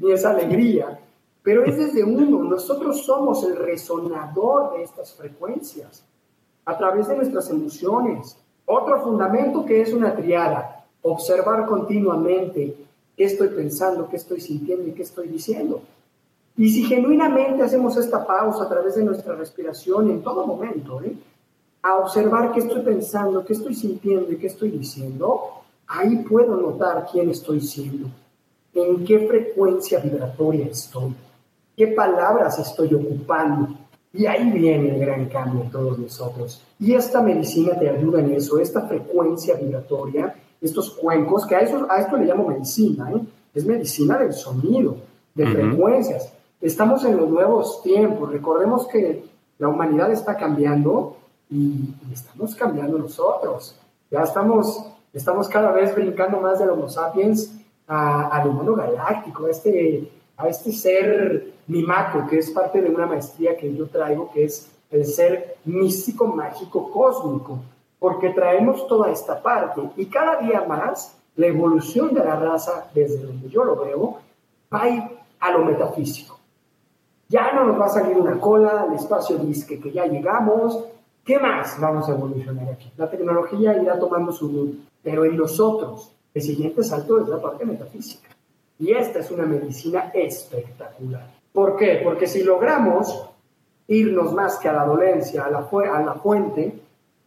ni 0.00 0.12
esa 0.12 0.30
alegría. 0.30 0.98
Pero 1.42 1.64
es 1.64 1.76
desde 1.76 2.04
uno, 2.04 2.42
nosotros 2.44 3.04
somos 3.04 3.44
el 3.44 3.56
resonador 3.56 4.72
de 4.72 4.82
estas 4.82 5.14
frecuencias 5.14 6.04
a 6.64 6.76
través 6.76 7.08
de 7.08 7.16
nuestras 7.16 7.50
emociones. 7.50 8.36
Otro 8.66 9.02
fundamento 9.02 9.64
que 9.64 9.80
es 9.80 9.92
una 9.92 10.14
triada, 10.14 10.86
observar 11.02 11.66
continuamente 11.66 12.76
qué 13.16 13.24
estoy 13.24 13.48
pensando, 13.48 14.08
qué 14.08 14.16
estoy 14.16 14.40
sintiendo 14.40 14.88
y 14.88 14.92
qué 14.92 15.02
estoy 15.02 15.28
diciendo. 15.28 15.82
Y 16.56 16.68
si 16.70 16.84
genuinamente 16.84 17.62
hacemos 17.62 17.96
esta 17.96 18.26
pausa 18.26 18.64
a 18.64 18.68
través 18.68 18.94
de 18.94 19.04
nuestra 19.04 19.34
respiración 19.34 20.10
en 20.10 20.22
todo 20.22 20.46
momento, 20.46 21.02
¿eh? 21.02 21.14
A 21.82 21.96
observar 21.96 22.52
qué 22.52 22.60
estoy 22.60 22.82
pensando, 22.82 23.44
qué 23.44 23.54
estoy 23.54 23.74
sintiendo 23.74 24.30
y 24.32 24.36
qué 24.36 24.48
estoy 24.48 24.70
diciendo, 24.70 25.62
ahí 25.86 26.16
puedo 26.28 26.56
notar 26.56 27.06
quién 27.10 27.30
estoy 27.30 27.60
siendo, 27.60 28.08
en 28.74 29.04
qué 29.04 29.26
frecuencia 29.26 29.98
vibratoria 29.98 30.66
estoy, 30.66 31.14
qué 31.76 31.88
palabras 31.88 32.58
estoy 32.58 32.94
ocupando, 32.94 33.76
Y 34.12 34.26
ahí 34.26 34.50
viene 34.50 34.90
el 34.90 34.98
gran 34.98 35.26
cambio 35.26 35.62
en 35.62 35.70
todos 35.70 35.96
nosotros. 35.96 36.60
Y 36.80 36.94
esta 36.94 37.22
medicina 37.22 37.78
te 37.78 37.88
ayuda 37.88 38.18
en 38.18 38.32
eso, 38.32 38.58
esta 38.58 38.82
frecuencia 38.88 39.54
vibratoria, 39.54 40.34
estos 40.60 40.90
cuencos, 40.94 41.46
que 41.46 41.54
a, 41.54 41.60
eso, 41.60 41.86
a 41.88 42.00
esto 42.00 42.16
le 42.16 42.26
llamo 42.26 42.48
medicina, 42.48 43.08
¿eh? 43.12 43.20
es 43.54 43.64
medicina 43.64 44.18
del 44.18 44.32
sonido, 44.32 44.96
de 45.32 45.46
frecuencias. 45.46 46.32
Estamos 46.60 47.04
en 47.04 47.16
los 47.16 47.30
nuevos 47.30 47.82
tiempos, 47.84 48.32
recordemos 48.32 48.88
que 48.88 49.24
la 49.58 49.68
humanidad 49.68 50.10
está 50.10 50.36
cambiando 50.36 51.16
y, 51.50 51.94
estamos 52.12 52.54
cambiando 52.54 52.98
nosotros. 52.98 53.76
Ya 54.10 54.22
estamos, 54.22 54.86
estamos 55.12 55.48
cada 55.48 55.72
vez 55.72 55.94
brincando 55.94 56.40
más 56.40 56.58
del 56.58 56.70
Homo 56.70 56.88
sapiens 56.88 57.52
al 57.86 58.46
humano 58.46 58.74
galáctico, 58.74 59.46
a 59.46 59.50
este, 59.50 60.10
a 60.36 60.48
este 60.48 60.72
ser 60.72 61.52
mimaco, 61.66 62.26
que 62.28 62.38
es 62.38 62.50
parte 62.50 62.80
de 62.80 62.88
una 62.88 63.06
maestría 63.06 63.56
que 63.56 63.74
yo 63.74 63.86
traigo, 63.88 64.30
que 64.32 64.44
es 64.44 64.70
el 64.90 65.04
ser 65.04 65.56
místico, 65.64 66.26
mágico, 66.26 66.90
cósmico, 66.90 67.58
porque 67.98 68.30
traemos 68.30 68.86
toda 68.86 69.10
esta 69.10 69.42
parte 69.42 69.80
y 69.96 70.06
cada 70.06 70.36
día 70.40 70.64
más 70.66 71.16
la 71.36 71.46
evolución 71.46 72.14
de 72.14 72.24
la 72.24 72.36
raza, 72.36 72.90
desde 72.94 73.18
donde 73.24 73.48
yo 73.48 73.64
lo 73.64 73.76
veo, 73.76 74.18
va 74.72 74.82
a 74.82 74.88
ir 74.88 75.02
a 75.40 75.50
lo 75.52 75.64
metafísico. 75.64 76.38
Ya 77.28 77.52
no 77.52 77.64
nos 77.64 77.80
va 77.80 77.86
a 77.86 77.90
salir 77.90 78.16
una 78.16 78.38
cola, 78.40 78.86
el 78.88 78.94
espacio 78.94 79.36
disque 79.38 79.78
que 79.78 79.92
ya 79.92 80.06
llegamos. 80.06 80.84
¿Qué 81.30 81.38
más 81.38 81.78
vamos 81.78 82.08
a 82.08 82.12
evolucionar 82.14 82.70
aquí? 82.70 82.90
La 82.96 83.08
tecnología 83.08 83.80
irá 83.80 83.96
tomando 84.00 84.32
su 84.32 84.50
luz, 84.50 84.70
pero 85.00 85.24
en 85.24 85.36
nosotros 85.36 86.12
el 86.34 86.42
siguiente 86.42 86.82
salto 86.82 87.20
es 87.20 87.28
la 87.28 87.40
parte 87.40 87.64
metafísica. 87.64 88.30
Y 88.80 88.90
esta 88.90 89.20
es 89.20 89.30
una 89.30 89.46
medicina 89.46 90.10
espectacular. 90.12 91.30
¿Por 91.52 91.76
qué? 91.76 92.00
Porque 92.02 92.26
si 92.26 92.42
logramos 92.42 93.30
irnos 93.86 94.34
más 94.34 94.58
que 94.58 94.70
a 94.70 94.72
la 94.72 94.84
dolencia, 94.84 95.44
a 95.44 95.50
la, 95.52 95.58
a 95.58 96.02
la 96.02 96.14
fuente, 96.14 96.80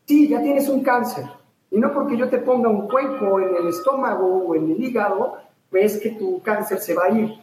sí, 0.03 0.27
ya 0.27 0.41
tienes 0.41 0.67
un 0.67 0.83
cáncer. 0.83 1.23
Y 1.71 1.79
no 1.79 1.93
porque 1.93 2.17
yo 2.17 2.27
te 2.27 2.39
ponga 2.39 2.67
un 2.67 2.89
cuenco 2.89 3.39
en 3.39 3.55
el 3.55 3.69
estómago 3.69 4.47
o 4.47 4.55
en 4.55 4.69
el 4.69 4.83
hígado, 4.83 5.37
ves 5.71 5.97
que 5.97 6.09
tu 6.09 6.41
cáncer 6.41 6.79
se 6.79 6.93
va 6.93 7.05
a 7.05 7.11
ir. 7.11 7.35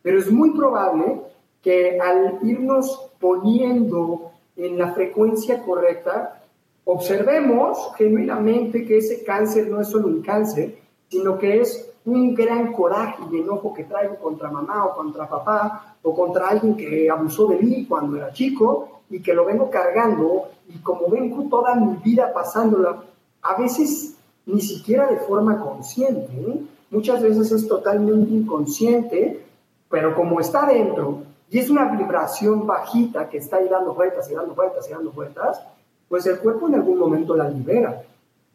Pero 0.00 0.20
es 0.20 0.30
muy 0.30 0.50
probable 0.50 1.22
que 1.60 1.98
al 1.98 2.38
irnos 2.44 3.10
poniendo 3.18 4.30
en 4.56 4.78
la 4.78 4.92
frecuencia 4.92 5.62
correcta, 5.62 6.42
observemos 6.84 7.92
genuinamente 7.96 8.84
que 8.84 8.98
ese 8.98 9.24
cáncer 9.24 9.68
no 9.68 9.80
es 9.80 9.88
solo 9.88 10.08
un 10.08 10.22
cáncer, 10.22 10.78
sino 11.08 11.38
que 11.38 11.60
es 11.60 11.90
un 12.04 12.34
gran 12.34 12.72
coraje 12.72 13.22
y 13.32 13.38
enojo 13.38 13.72
que 13.72 13.84
traigo 13.84 14.16
contra 14.16 14.50
mamá 14.50 14.84
o 14.84 14.94
contra 14.94 15.28
papá 15.28 15.96
o 16.02 16.14
contra 16.14 16.48
alguien 16.48 16.76
que 16.76 17.08
abusó 17.08 17.46
de 17.48 17.56
mí 17.56 17.86
cuando 17.86 18.16
era 18.16 18.32
chico 18.32 19.00
y 19.08 19.20
que 19.20 19.32
lo 19.32 19.44
vengo 19.44 19.70
cargando 19.70 20.48
y 20.68 20.78
como 20.78 21.08
vengo 21.08 21.44
toda 21.48 21.74
mi 21.74 21.96
vida 21.96 22.32
pasándola, 22.32 23.02
a 23.42 23.60
veces 23.60 24.16
ni 24.46 24.60
siquiera 24.60 25.06
de 25.06 25.16
forma 25.16 25.58
consciente, 25.60 26.30
¿eh? 26.32 26.60
muchas 26.90 27.22
veces 27.22 27.50
es 27.50 27.66
totalmente 27.66 28.32
inconsciente, 28.32 29.42
pero 29.88 30.14
como 30.14 30.40
está 30.40 30.66
dentro 30.66 31.22
y 31.50 31.58
es 31.58 31.70
una 31.70 31.96
vibración 31.96 32.66
bajita 32.66 33.28
que 33.28 33.38
está 33.38 33.58
ahí 33.58 33.68
dando 33.68 33.94
vueltas 33.94 34.30
y 34.30 34.34
dando 34.34 34.54
vueltas 34.54 34.88
y 34.88 34.92
dando 34.92 35.12
vueltas, 35.12 35.60
pues 36.08 36.26
el 36.26 36.38
cuerpo 36.38 36.68
en 36.68 36.76
algún 36.76 36.98
momento 36.98 37.36
la 37.36 37.48
libera. 37.48 38.02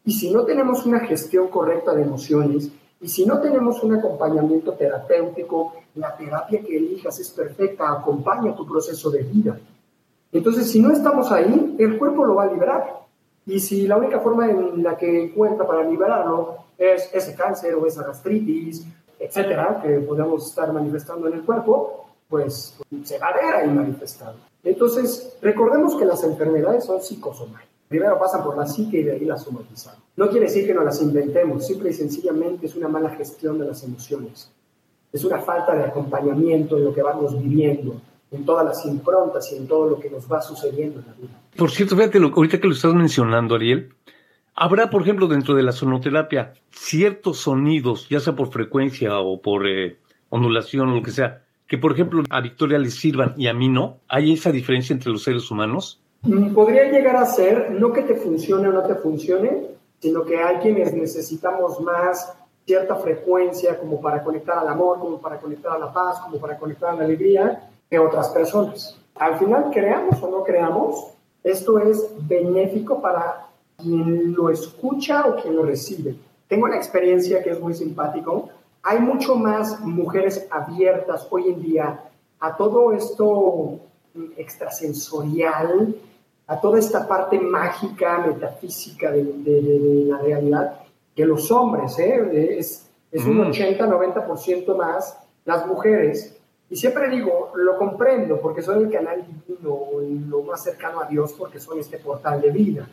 Y 0.04 0.12
si 0.12 0.30
no 0.30 0.44
tenemos 0.44 0.86
una 0.86 1.00
gestión 1.00 1.48
correcta 1.48 1.94
de 1.94 2.02
emociones, 2.02 2.70
y 3.00 3.08
si 3.08 3.24
no 3.24 3.40
tenemos 3.40 3.82
un 3.82 3.94
acompañamiento 3.94 4.74
terapéutico, 4.74 5.72
la 5.94 6.14
terapia 6.16 6.60
que 6.60 6.76
elijas 6.76 7.18
es 7.18 7.30
perfecta, 7.30 7.90
acompaña 7.90 8.54
tu 8.54 8.66
proceso 8.66 9.10
de 9.10 9.22
vida. 9.22 9.58
Entonces, 10.32 10.70
si 10.70 10.80
no 10.80 10.92
estamos 10.92 11.32
ahí, 11.32 11.76
el 11.78 11.98
cuerpo 11.98 12.26
lo 12.26 12.34
va 12.34 12.44
a 12.44 12.52
liberar. 12.52 13.00
Y 13.46 13.58
si 13.58 13.86
la 13.86 13.96
única 13.96 14.20
forma 14.20 14.50
en 14.50 14.82
la 14.82 14.96
que 14.96 15.24
encuentra 15.24 15.66
para 15.66 15.82
liberarlo 15.82 16.56
es 16.76 17.10
ese 17.12 17.34
cáncer 17.34 17.74
o 17.74 17.86
esa 17.86 18.04
gastritis, 18.04 18.86
etcétera, 19.18 19.80
que 19.82 19.98
podemos 20.00 20.46
estar 20.46 20.72
manifestando 20.72 21.26
en 21.26 21.34
el 21.34 21.42
cuerpo, 21.42 22.09
pues 22.30 22.78
se 23.04 23.18
va 23.18 23.26
a 23.26 23.34
ver 23.34 23.54
ahí 23.56 23.68
manifestado. 23.68 24.36
Entonces, 24.62 25.36
recordemos 25.42 25.96
que 25.96 26.06
las 26.06 26.22
enfermedades 26.24 26.84
son 26.84 27.02
psicosomáticas. 27.02 27.68
Primero 27.88 28.20
pasan 28.20 28.44
por 28.44 28.56
la 28.56 28.66
psique 28.66 29.00
y 29.00 29.02
de 29.02 29.12
ahí 29.12 29.24
las 29.24 29.42
somatizamos. 29.42 30.00
No 30.16 30.28
quiere 30.28 30.46
decir 30.46 30.64
que 30.64 30.72
no 30.72 30.84
las 30.84 31.02
inventemos, 31.02 31.66
simple 31.66 31.90
y 31.90 31.92
sencillamente 31.92 32.66
es 32.66 32.76
una 32.76 32.88
mala 32.88 33.10
gestión 33.10 33.58
de 33.58 33.66
las 33.66 33.82
emociones. 33.82 34.48
Es 35.12 35.24
una 35.24 35.40
falta 35.40 35.74
de 35.74 35.82
acompañamiento 35.82 36.78
en 36.78 36.84
lo 36.84 36.94
que 36.94 37.02
vamos 37.02 37.36
viviendo, 37.42 38.00
en 38.30 38.44
todas 38.44 38.64
las 38.64 38.86
improntas 38.86 39.52
y 39.52 39.56
en 39.56 39.66
todo 39.66 39.90
lo 39.90 39.98
que 39.98 40.08
nos 40.08 40.30
va 40.30 40.40
sucediendo 40.40 41.00
en 41.00 41.06
la 41.06 41.12
vida. 41.14 41.40
Por 41.56 41.72
cierto, 41.72 41.96
fíjate, 41.96 42.18
ahorita 42.18 42.60
que 42.60 42.68
lo 42.68 42.74
estás 42.74 42.94
mencionando, 42.94 43.56
Ariel, 43.56 43.92
habrá, 44.54 44.88
por 44.88 45.02
ejemplo, 45.02 45.26
dentro 45.26 45.56
de 45.56 45.64
la 45.64 45.72
sonoterapia, 45.72 46.54
ciertos 46.70 47.38
sonidos, 47.38 48.08
ya 48.08 48.20
sea 48.20 48.36
por 48.36 48.52
frecuencia 48.52 49.18
o 49.18 49.42
por 49.42 49.66
eh, 49.66 49.98
ondulación 50.28 50.90
o 50.90 50.94
lo 50.94 51.02
que 51.02 51.10
sea, 51.10 51.42
que 51.70 51.78
por 51.78 51.92
ejemplo 51.92 52.24
a 52.30 52.40
Victoria 52.40 52.80
le 52.80 52.90
sirvan 52.90 53.32
y 53.36 53.46
a 53.46 53.54
mí 53.54 53.68
no? 53.68 53.98
¿Hay 54.08 54.32
esa 54.32 54.50
diferencia 54.50 54.92
entre 54.92 55.12
los 55.12 55.22
seres 55.22 55.48
humanos? 55.52 56.00
Mm, 56.22 56.52
podría 56.52 56.90
llegar 56.90 57.14
a 57.14 57.24
ser, 57.24 57.70
no 57.70 57.92
que 57.92 58.02
te 58.02 58.16
funcione 58.16 58.66
o 58.66 58.72
no 58.72 58.82
te 58.82 58.96
funcione, 58.96 59.68
sino 60.00 60.24
que 60.24 60.36
hay 60.36 60.56
quienes 60.56 60.92
necesitamos 60.92 61.80
más 61.80 62.34
cierta 62.66 62.96
frecuencia 62.96 63.78
como 63.78 64.00
para 64.00 64.24
conectar 64.24 64.58
al 64.58 64.66
amor, 64.66 64.98
como 64.98 65.20
para 65.20 65.38
conectar 65.38 65.76
a 65.76 65.78
la 65.78 65.92
paz, 65.92 66.18
como 66.18 66.38
para 66.38 66.58
conectar 66.58 66.90
a 66.90 66.96
la 66.96 67.04
alegría, 67.04 67.70
que 67.88 68.00
otras 68.00 68.30
personas. 68.30 68.98
Al 69.14 69.38
final, 69.38 69.70
creamos 69.72 70.20
o 70.20 70.28
no 70.28 70.42
creamos, 70.42 71.12
esto 71.44 71.78
es 71.78 72.10
benéfico 72.26 73.00
para 73.00 73.46
quien 73.76 74.32
lo 74.32 74.50
escucha 74.50 75.24
o 75.24 75.36
quien 75.40 75.54
lo 75.54 75.62
recibe. 75.62 76.16
Tengo 76.48 76.64
una 76.64 76.76
experiencia 76.76 77.44
que 77.44 77.50
es 77.50 77.60
muy 77.60 77.74
simpático 77.74 78.48
hay 78.82 78.98
mucho 78.98 79.36
más 79.36 79.80
mujeres 79.80 80.46
abiertas 80.50 81.26
hoy 81.30 81.48
en 81.48 81.62
día 81.62 82.00
a 82.38 82.56
todo 82.56 82.92
esto 82.92 83.80
extrasensorial, 84.36 85.94
a 86.46 86.60
toda 86.60 86.78
esta 86.78 87.06
parte 87.06 87.38
mágica, 87.38 88.18
metafísica 88.26 89.10
de, 89.10 90.04
la 90.08 90.18
realidad, 90.18 90.80
que 91.14 91.24
los 91.24 91.50
hombres, 91.50 91.98
¿eh? 91.98 92.58
es, 92.58 92.88
es 93.12 93.24
un 93.24 93.38
80-90% 93.38 94.76
más 94.76 95.18
las 95.44 95.66
mujeres. 95.66 96.36
Y 96.70 96.76
siempre 96.76 97.08
digo, 97.08 97.52
lo 97.54 97.76
comprendo 97.76 98.40
porque 98.40 98.62
soy 98.62 98.84
el 98.84 98.90
canal 98.90 99.24
divino, 99.26 99.78
lo 100.28 100.42
más 100.42 100.62
cercano 100.62 101.00
a 101.00 101.06
Dios, 101.06 101.34
porque 101.36 101.60
soy 101.60 101.80
este 101.80 101.98
portal 101.98 102.40
de 102.40 102.50
vida, 102.50 102.88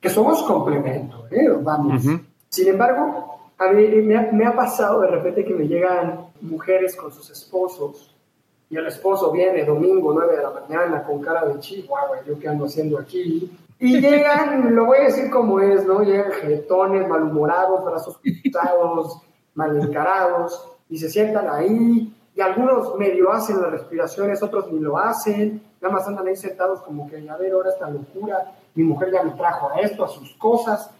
que 0.00 0.08
somos 0.08 0.42
complemento, 0.44 1.26
¿eh? 1.30 1.48
vamos. 1.60 2.02
Sin 2.48 2.68
embargo, 2.68 3.39
a 3.60 3.72
mí 3.72 3.86
me 4.32 4.46
ha, 4.46 4.56
pasado 4.56 5.02
de 5.02 5.08
repente 5.08 5.44
que 5.44 5.52
me 5.52 5.68
llegan 5.68 6.28
mujeres 6.40 6.96
con 6.96 7.12
sus 7.12 7.28
esposos 7.28 8.16
y 8.70 8.76
el 8.78 8.86
esposo 8.86 9.30
viene 9.30 9.66
domingo 9.66 10.14
9 10.14 10.34
de 10.34 10.42
la 10.42 10.50
mañana 10.50 11.04
con 11.04 11.20
cara 11.20 11.44
de 11.44 11.60
chihuahua, 11.60 12.24
yo 12.26 12.38
qué 12.38 12.48
ando 12.48 12.64
haciendo 12.64 12.98
aquí. 12.98 13.52
Y 13.78 14.00
llegan, 14.00 14.74
lo 14.74 14.86
voy 14.86 14.98
a 14.98 15.04
decir 15.04 15.28
como 15.30 15.60
es, 15.60 15.84
¿no? 15.84 16.02
Llegan 16.02 16.32
jetones, 16.32 17.06
malhumorados, 17.06 17.84
brazos 17.84 18.18
cruzados, 18.22 19.20
mal 19.54 19.78
encarados, 19.78 20.72
y 20.88 20.96
se 20.96 21.10
sientan 21.10 21.46
ahí, 21.50 22.16
y 22.34 22.40
algunos 22.40 22.96
medio 22.96 23.30
hacen 23.30 23.60
las 23.60 23.72
respiraciones, 23.72 24.42
otros 24.42 24.72
ni 24.72 24.80
lo 24.80 24.96
hacen, 24.96 25.62
nada 25.82 25.92
más 25.92 26.08
andan 26.08 26.26
ahí 26.26 26.36
sentados 26.36 26.80
como 26.80 27.10
que, 27.10 27.28
a 27.28 27.36
ver, 27.36 27.52
ahora 27.52 27.68
esta 27.68 27.90
locura, 27.90 28.54
mi 28.74 28.84
mujer 28.84 29.12
ya 29.12 29.22
me 29.22 29.32
trajo 29.32 29.68
a 29.70 29.80
esto, 29.80 30.02
a 30.02 30.08
sus 30.08 30.34
cosas, 30.36 30.90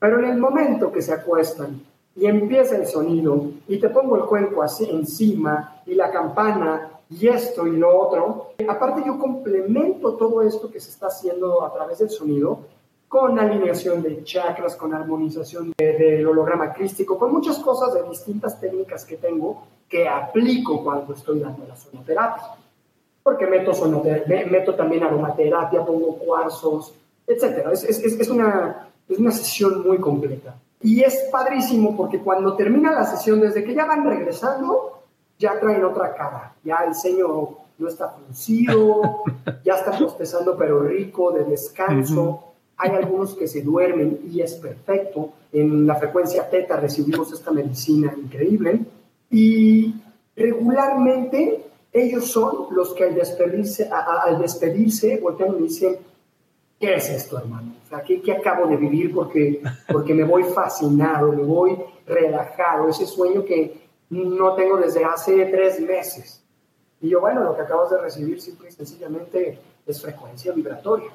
pero 0.00 0.18
en 0.18 0.24
el 0.24 0.38
momento 0.38 0.90
que 0.90 1.02
se 1.02 1.12
acuestan 1.12 1.80
y 2.16 2.26
empieza 2.26 2.76
el 2.76 2.86
sonido 2.86 3.44
y 3.68 3.78
te 3.78 3.90
pongo 3.90 4.16
el 4.16 4.24
cuenco 4.24 4.62
así 4.62 4.90
encima 4.90 5.82
y 5.86 5.94
la 5.94 6.10
campana 6.10 6.90
y 7.08 7.28
esto 7.28 7.66
y 7.66 7.76
lo 7.76 7.96
otro, 7.96 8.52
aparte 8.68 9.02
yo 9.06 9.18
complemento 9.18 10.14
todo 10.14 10.42
esto 10.42 10.70
que 10.70 10.80
se 10.80 10.90
está 10.90 11.06
haciendo 11.06 11.64
a 11.64 11.72
través 11.72 11.98
del 11.98 12.10
sonido 12.10 12.60
con 13.08 13.38
alineación 13.38 14.02
de 14.02 14.22
chakras, 14.22 14.76
con 14.76 14.94
armonización 14.94 15.72
del 15.76 16.26
holograma 16.26 16.72
crístico, 16.72 17.18
con 17.18 17.32
muchas 17.32 17.58
cosas 17.58 17.92
de 17.92 18.08
distintas 18.08 18.60
técnicas 18.60 19.04
que 19.04 19.16
tengo 19.16 19.64
que 19.88 20.08
aplico 20.08 20.84
cuando 20.84 21.14
estoy 21.14 21.40
dando 21.40 21.66
la 21.66 21.74
sonoterapia. 21.74 22.54
Porque 23.24 23.48
meto, 23.48 23.74
sonoterapia, 23.74 24.46
meto 24.46 24.76
también 24.76 25.02
aromaterapia, 25.02 25.84
pongo 25.84 26.16
cuarzos, 26.18 26.94
etc. 27.26 27.66
Es, 27.72 27.82
es, 27.82 28.20
es, 28.20 28.30
una, 28.30 28.89
es 29.10 29.18
una 29.18 29.30
sesión 29.30 29.86
muy 29.86 29.98
completa. 29.98 30.56
Y 30.82 31.02
es 31.02 31.28
padrísimo 31.30 31.96
porque 31.96 32.20
cuando 32.20 32.56
termina 32.56 32.92
la 32.92 33.04
sesión, 33.04 33.40
desde 33.40 33.64
que 33.64 33.74
ya 33.74 33.84
van 33.84 34.04
regresando, 34.04 35.02
ya 35.38 35.58
traen 35.60 35.84
otra 35.84 36.14
cara. 36.14 36.54
Ya 36.64 36.78
el 36.86 36.94
ceño 36.94 37.26
no 37.78 37.88
está 37.88 38.08
fruncido, 38.10 39.22
ya 39.64 39.74
está 39.74 39.98
bostezando 39.98 40.56
pero 40.56 40.80
rico, 40.80 41.32
de 41.32 41.44
descanso. 41.44 42.44
Hay 42.76 42.92
algunos 42.92 43.34
que 43.34 43.46
se 43.46 43.62
duermen 43.62 44.20
y 44.30 44.40
es 44.40 44.54
perfecto. 44.54 45.30
En 45.52 45.86
la 45.86 45.96
frecuencia 45.96 46.48
teta 46.48 46.76
recibimos 46.76 47.32
esta 47.32 47.50
medicina 47.50 48.14
increíble. 48.16 48.80
Y 49.30 49.94
regularmente 50.34 51.66
ellos 51.92 52.26
son 52.26 52.68
los 52.70 52.94
que 52.94 53.04
al 53.04 53.14
despedirse, 53.14 53.90
al 53.90 54.38
despedirse 54.38 55.18
voltean 55.18 55.56
y 55.58 55.64
dicen, 55.64 55.96
¿qué 56.80 56.94
es 56.94 57.10
esto, 57.10 57.38
hermano? 57.38 57.74
O 57.84 57.88
sea, 57.88 58.02
¿qué, 58.02 58.32
acabo 58.32 58.66
de 58.66 58.76
vivir? 58.76 59.14
Porque, 59.14 59.62
porque 59.92 60.14
me 60.14 60.24
voy 60.24 60.42
fascinado, 60.44 61.30
me 61.30 61.44
voy 61.44 61.78
relajado, 62.06 62.88
ese 62.88 63.06
sueño 63.06 63.44
que 63.44 63.88
no 64.08 64.54
tengo 64.54 64.78
desde 64.78 65.04
hace 65.04 65.44
tres 65.46 65.78
meses. 65.80 66.42
Y 67.02 67.10
yo, 67.10 67.20
bueno, 67.20 67.44
lo 67.44 67.54
que 67.54 67.62
acabas 67.62 67.90
de 67.90 67.98
recibir 67.98 68.40
simple 68.40 68.68
y 68.68 68.72
sencillamente 68.72 69.58
es 69.86 70.02
frecuencia 70.02 70.52
vibratoria. 70.52 71.10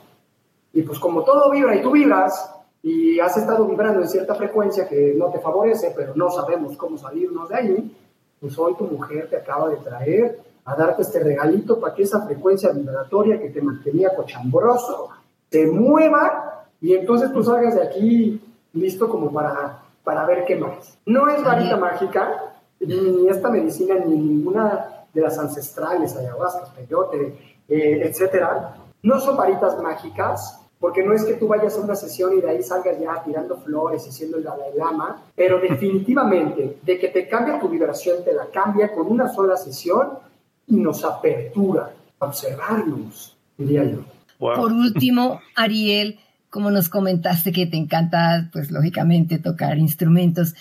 Y 0.72 0.84
pues 0.84 1.00
como 1.00 1.24
todo 1.24 1.52
vibra 1.52 1.76
y 1.76 1.82
tú 1.82 1.92
vibras, 1.92 2.52
y 2.82 3.20
has 3.20 3.36
estado 3.36 3.66
vibrando 3.66 4.02
en 4.02 4.08
cierta 4.08 4.36
frecuencia 4.36 4.88
que 4.88 5.16
no 5.18 5.32
te 5.32 5.40
favorece, 5.40 5.92
pero 5.96 6.14
no 6.16 6.30
sabemos 6.30 6.78
cómo 6.78 6.98
salirnos 6.98 7.50
de 7.50 7.56
ahí, 7.56 7.98
pues 8.40 8.58
hoy 8.60 8.76
tu 8.76 8.86
mujer 8.86 9.28
te 9.28 9.38
acaba 9.38 9.70
de 9.70 9.78
traer 9.78 10.40
a 10.66 10.76
darte 10.76 11.02
este 11.02 11.20
regalito 11.20 11.80
para 11.80 11.96
que 11.96 12.04
esa 12.04 12.24
frecuencia 12.26 12.72
vibratoria 12.72 13.40
que 13.40 13.50
te 13.50 13.62
mantenía 13.62 14.16
cochambroso 14.16 15.10
te 15.50 15.68
mueva 15.68 16.66
y 16.82 16.94
entonces 16.94 17.32
tú 17.34 17.44
salgas 17.44 17.76
de 17.76 17.84
aquí 17.84 18.42
listo 18.74 19.10
como 19.10 19.32
para, 19.32 19.84
para 20.04 20.26
ver 20.26 20.46
qué 20.46 20.56
más. 20.56 20.98
No 21.06 21.28
es 21.30 21.44
varita 21.44 21.78
mágica, 21.78 22.54
ni 22.80 23.28
esta 23.30 23.50
medicina, 23.50 23.96
ni 23.96 24.18
ninguna 24.18 25.06
de 25.14 25.22
las 25.22 25.38
ancestrales, 25.40 26.16
ayahuasca, 26.16 26.74
peyote, 26.76 27.38
eh, 27.70 28.02
etcétera. 28.04 28.76
No 29.02 29.20
son 29.20 29.38
varitas 29.38 29.82
mágicas, 29.82 30.60
porque 30.80 31.04
no 31.04 31.14
es 31.14 31.24
que 31.24 31.34
tú 31.34 31.48
vayas 31.48 31.78
a 31.78 31.82
una 31.82 31.96
sesión 31.96 32.38
y 32.38 32.42
de 32.42 32.50
ahí 32.50 32.62
salgas 32.62 33.00
ya 33.00 33.24
tirando 33.24 33.58
flores 33.58 34.06
y 34.08 34.12
siendo 34.12 34.38
el 34.38 34.44
Dalai 34.44 34.74
Lama, 34.76 35.24
pero 35.36 35.60
definitivamente 35.62 36.78
de 36.84 37.00
que 37.00 37.08
te 37.08 37.28
cambia 37.28 37.60
tu 37.60 37.70
vibración, 37.70 38.24
te 38.24 38.34
la 38.34 38.48
cambia 38.48 38.94
con 38.94 39.08
una 39.08 39.30
sola 39.30 39.58
sesión 39.58 40.20
y 40.68 40.76
nos 40.76 41.04
apertura 41.04 41.92
a 42.20 42.26
observarnos, 42.26 43.38
diría 43.58 43.84
yo. 43.86 44.00
Por 44.38 44.74
último, 44.74 45.40
Ariel, 45.56 46.20
como 46.50 46.72
nos 46.72 46.90
comentaste 46.90 47.52
que 47.52 47.66
te 47.66 47.78
encanta, 47.78 48.50
pues 48.52 48.72
lógicamente 48.72 49.40
tocar 49.40 49.78
instrumentos, 49.78 50.56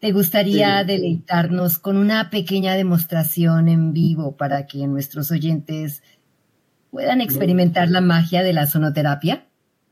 ¿te 0.00 0.12
gustaría 0.12 0.82
deleitarnos 0.84 1.78
con 1.78 1.96
una 1.96 2.30
pequeña 2.30 2.74
demostración 2.74 3.68
en 3.68 3.92
vivo 3.92 4.36
para 4.36 4.66
que 4.66 4.86
nuestros 4.86 5.30
oyentes 5.30 6.02
puedan 6.90 7.20
experimentar 7.20 7.90
la 7.90 8.00
magia 8.00 8.42
de 8.42 8.52
la 8.52 8.66
sonoterapia? 8.66 9.46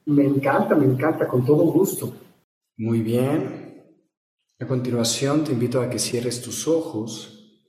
Me 0.07 0.25
encanta, 0.25 0.75
me 0.75 0.87
encanta, 0.87 1.27
con 1.27 1.45
todo 1.45 1.65
gusto. 1.65 2.15
Muy 2.77 3.01
bien. 3.01 3.65
A 4.61 4.67
continuación 4.67 5.45
te 5.45 5.53
invito 5.53 5.81
a 5.81 5.91
que 5.91 5.99
cierres 5.99 6.43
tus 6.43 6.67
ojos 6.69 7.63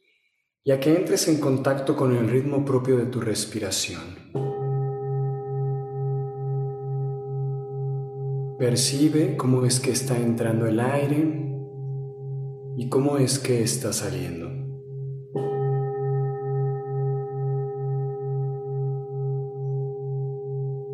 y 0.63 0.71
a 0.71 0.79
que 0.79 0.95
entres 0.95 1.27
en 1.27 1.39
contacto 1.39 1.95
con 1.95 2.15
el 2.15 2.29
ritmo 2.29 2.65
propio 2.65 2.97
de 2.97 3.05
tu 3.05 3.21
respiración. 3.21 4.54
Percibe 8.57 9.35
cómo 9.35 9.65
es 9.65 9.81
que 9.81 9.91
está 9.91 10.17
entrando 10.17 10.65
el 10.65 10.79
aire 10.79 11.45
y 12.77 12.87
cómo 12.87 13.17
es 13.17 13.37
que 13.37 13.61
está 13.61 13.91
saliendo. 13.91 14.49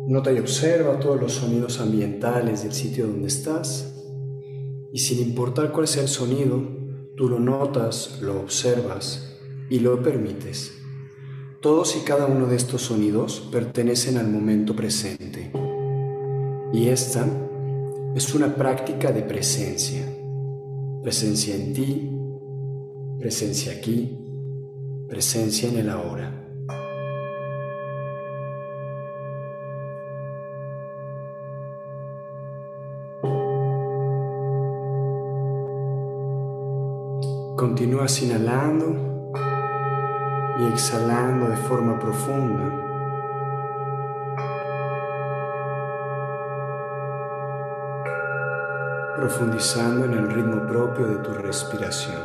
Nota 0.08 0.32
y 0.32 0.40
observa 0.40 0.98
todos 0.98 1.20
los 1.20 1.34
sonidos 1.34 1.80
ambientales 1.80 2.64
del 2.64 2.72
sitio 2.72 3.06
donde 3.06 3.28
estás 3.28 3.94
y 4.92 4.98
sin 4.98 5.20
importar 5.20 5.70
cuál 5.70 5.86
sea 5.86 6.02
el 6.02 6.08
sonido, 6.08 6.60
tú 7.16 7.28
lo 7.28 7.38
notas, 7.38 8.18
lo 8.20 8.40
observas 8.40 9.38
y 9.70 9.78
lo 9.78 10.02
permites. 10.02 10.72
Todos 11.60 11.96
y 11.96 12.00
cada 12.00 12.26
uno 12.26 12.46
de 12.46 12.56
estos 12.56 12.82
sonidos 12.82 13.48
pertenecen 13.52 14.16
al 14.16 14.28
momento 14.28 14.74
presente 14.74 15.52
y 16.72 16.88
esta 16.88 17.26
es 18.14 18.34
una 18.34 18.54
práctica 18.54 19.10
de 19.10 19.22
presencia. 19.22 20.04
Presencia 21.02 21.54
en 21.54 21.72
ti, 21.72 22.10
presencia 23.18 23.72
aquí, 23.72 24.18
presencia 25.08 25.68
en 25.68 25.78
el 25.78 25.88
ahora. 25.88 26.38
Continúas 37.56 38.22
inhalando 38.22 39.32
y 40.60 40.64
exhalando 40.72 41.48
de 41.48 41.56
forma 41.56 41.98
profunda. 41.98 42.91
Profundizando 49.22 50.04
en 50.06 50.14
el 50.14 50.28
ritmo 50.32 50.66
propio 50.66 51.06
de 51.06 51.22
tu 51.22 51.32
respiración. 51.32 52.20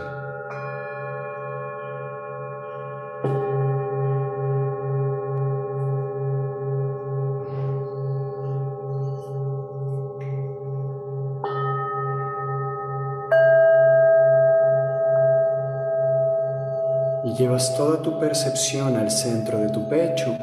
llevas 17.38 17.78
toda 17.78 18.02
tu 18.02 18.20
percepción 18.20 18.96
al 18.96 19.12
centro 19.12 19.60
de 19.60 19.70
tu 19.70 19.88
pecho, 19.88 20.36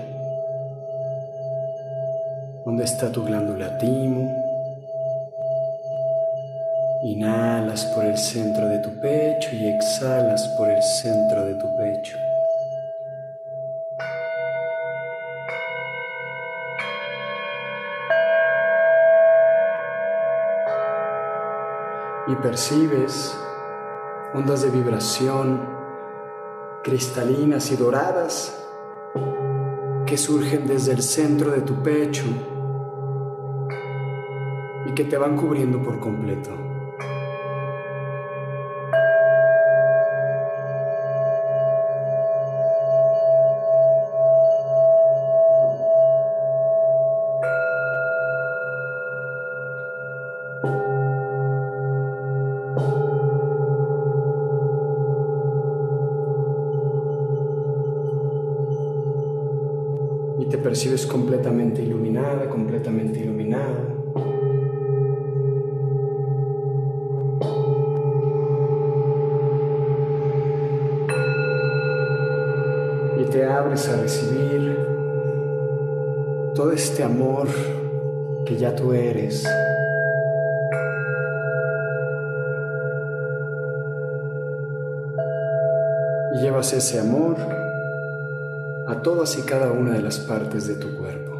donde 2.64 2.84
está 2.84 3.10
tu 3.10 3.24
glándula 3.24 3.76
timo. 3.78 4.43
Inhalas 7.06 7.84
por 7.94 8.06
el 8.06 8.16
centro 8.16 8.66
de 8.66 8.78
tu 8.78 8.88
pecho 8.98 9.50
y 9.52 9.66
exhalas 9.66 10.48
por 10.56 10.70
el 10.70 10.82
centro 10.82 11.44
de 11.44 11.54
tu 11.56 11.66
pecho. 11.76 12.16
Y 22.26 22.36
percibes 22.36 23.36
ondas 24.32 24.62
de 24.62 24.70
vibración 24.70 25.60
cristalinas 26.82 27.70
y 27.70 27.76
doradas 27.76 28.66
que 30.06 30.16
surgen 30.16 30.66
desde 30.66 30.92
el 30.92 31.02
centro 31.02 31.50
de 31.50 31.60
tu 31.60 31.82
pecho 31.82 32.24
y 34.86 34.94
que 34.94 35.04
te 35.04 35.18
van 35.18 35.36
cubriendo 35.36 35.82
por 35.82 36.00
completo. 36.00 36.73
Y 73.18 73.24
te 73.30 73.44
abres 73.44 73.88
a 73.88 73.96
recibir 73.96 74.76
todo 76.54 76.72
este 76.72 77.02
amor 77.02 77.48
que 78.44 78.56
ya 78.56 78.74
tú 78.74 78.92
eres. 78.92 79.44
Y 86.34 86.38
llevas 86.38 86.72
ese 86.72 87.00
amor 87.00 87.36
a 88.86 89.02
todas 89.02 89.38
y 89.38 89.42
cada 89.42 89.70
una 89.70 89.92
de 89.92 90.02
las 90.02 90.18
partes 90.18 90.66
de 90.66 90.74
tu 90.74 90.96
cuerpo. 90.96 91.33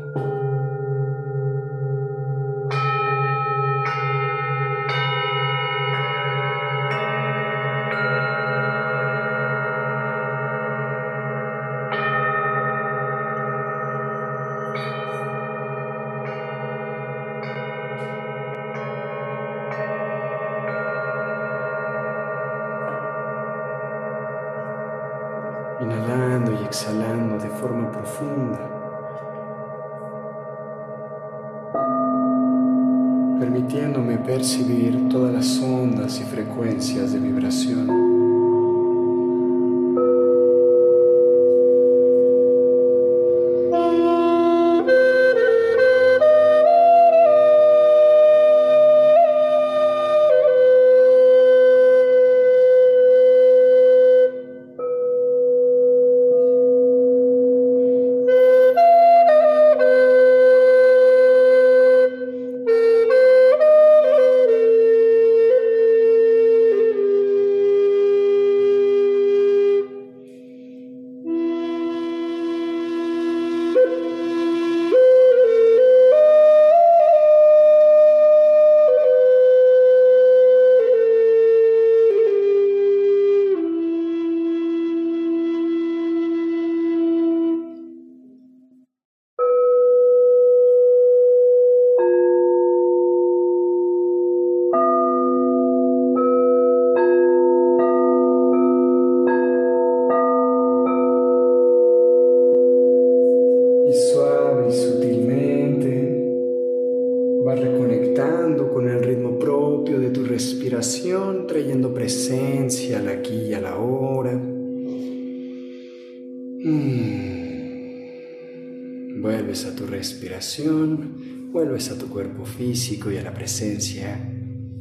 Cuerpo 122.45 122.47
físico 122.47 123.11
y 123.11 123.19
a 123.19 123.23
la 123.23 123.33
presencia 123.33 124.19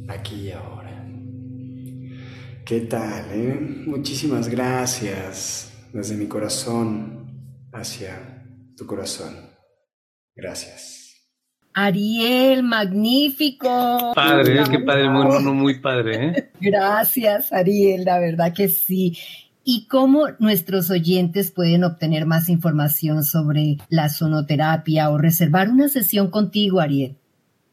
aquí 0.08 0.48
y 0.48 0.50
ahora. 0.52 1.06
¿Qué 2.64 2.80
tal? 2.80 3.24
Eh? 3.32 3.58
Muchísimas 3.86 4.48
gracias 4.48 5.72
desde 5.92 6.16
mi 6.16 6.26
corazón 6.26 7.68
hacia 7.72 8.44
tu 8.76 8.86
corazón. 8.86 9.34
Gracias. 10.36 11.02
Ariel, 11.74 12.62
magnífico. 12.62 14.12
Padre, 14.14 14.62
es 14.62 14.68
que 14.68 14.78
padre, 14.78 15.10
muy, 15.10 15.52
muy 15.52 15.80
padre. 15.80 16.26
¿eh? 16.26 16.50
Gracias, 16.60 17.52
Ariel, 17.52 18.04
la 18.04 18.18
verdad 18.18 18.52
que 18.54 18.68
sí. 18.68 19.16
¿Y 19.64 19.86
cómo 19.88 20.28
nuestros 20.38 20.90
oyentes 20.90 21.50
pueden 21.50 21.84
obtener 21.84 22.26
más 22.26 22.48
información 22.48 23.24
sobre 23.24 23.78
la 23.88 24.08
sonoterapia 24.08 25.10
o 25.10 25.18
reservar 25.18 25.70
una 25.70 25.88
sesión 25.88 26.30
contigo, 26.30 26.80
Ariel? 26.80 27.18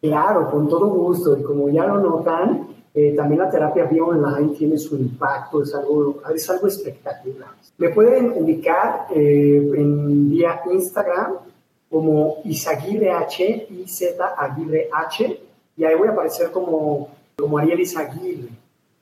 Claro, 0.02 0.50
con 0.50 0.68
todo 0.68 0.88
gusto. 0.88 1.38
Y 1.38 1.44
como 1.44 1.70
ya 1.70 1.86
lo 1.86 2.00
notan, 2.00 2.68
eh, 2.94 3.14
también 3.16 3.40
la 3.42 3.50
terapia 3.50 3.86
vía 3.86 4.04
online 4.04 4.54
tiene 4.58 4.78
su 4.78 4.98
impacto, 4.98 5.62
es 5.62 5.74
algo, 5.74 6.22
es 6.34 6.50
algo 6.50 6.68
espectacular. 6.68 7.52
Me 7.78 7.90
pueden 7.90 8.34
ubicar 8.36 9.08
eh, 9.16 9.72
en 9.76 10.30
vía 10.30 10.62
Instagram 10.70 11.34
como 11.90 12.38
Isaguirre 12.46 13.12
H, 13.12 13.68
I-Z 13.70 14.36
Aguirre 14.38 14.90
H, 14.92 15.42
y 15.78 15.84
ahí 15.84 15.96
voy 15.96 16.08
a 16.08 16.12
aparecer 16.12 16.52
como, 16.52 17.10
como 17.38 17.58
Ariel 17.58 17.80
Isaguirre. 17.80 18.50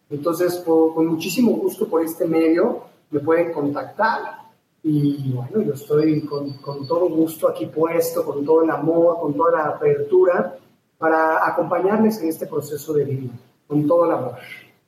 Entonces, 0.10 0.64
con 0.66 1.08
muchísimo 1.08 1.52
gusto 1.54 1.88
por 1.88 2.04
este 2.04 2.26
medio, 2.26 2.82
me 3.12 3.20
pueden 3.20 3.54
contactar. 3.54 4.40
Y 4.84 5.32
bueno, 5.34 5.62
yo 5.62 5.74
estoy 5.74 6.22
con, 6.22 6.54
con 6.58 6.88
todo 6.88 7.10
gusto 7.10 7.48
aquí 7.48 7.68
puesto, 7.68 8.26
con 8.26 8.46
todo 8.46 8.64
el 8.64 8.70
amor, 8.70 9.20
con 9.20 9.34
toda 9.34 9.52
la 9.52 9.64
apertura, 9.66 10.58
para 11.00 11.48
acompañarles 11.48 12.22
en 12.22 12.30
este 12.30 12.46
proceso 12.46 12.94
de 12.94 13.06
vida, 13.06 13.32
con 13.66 13.88
todo 13.88 14.06
el 14.06 14.12
amor. 14.12 14.36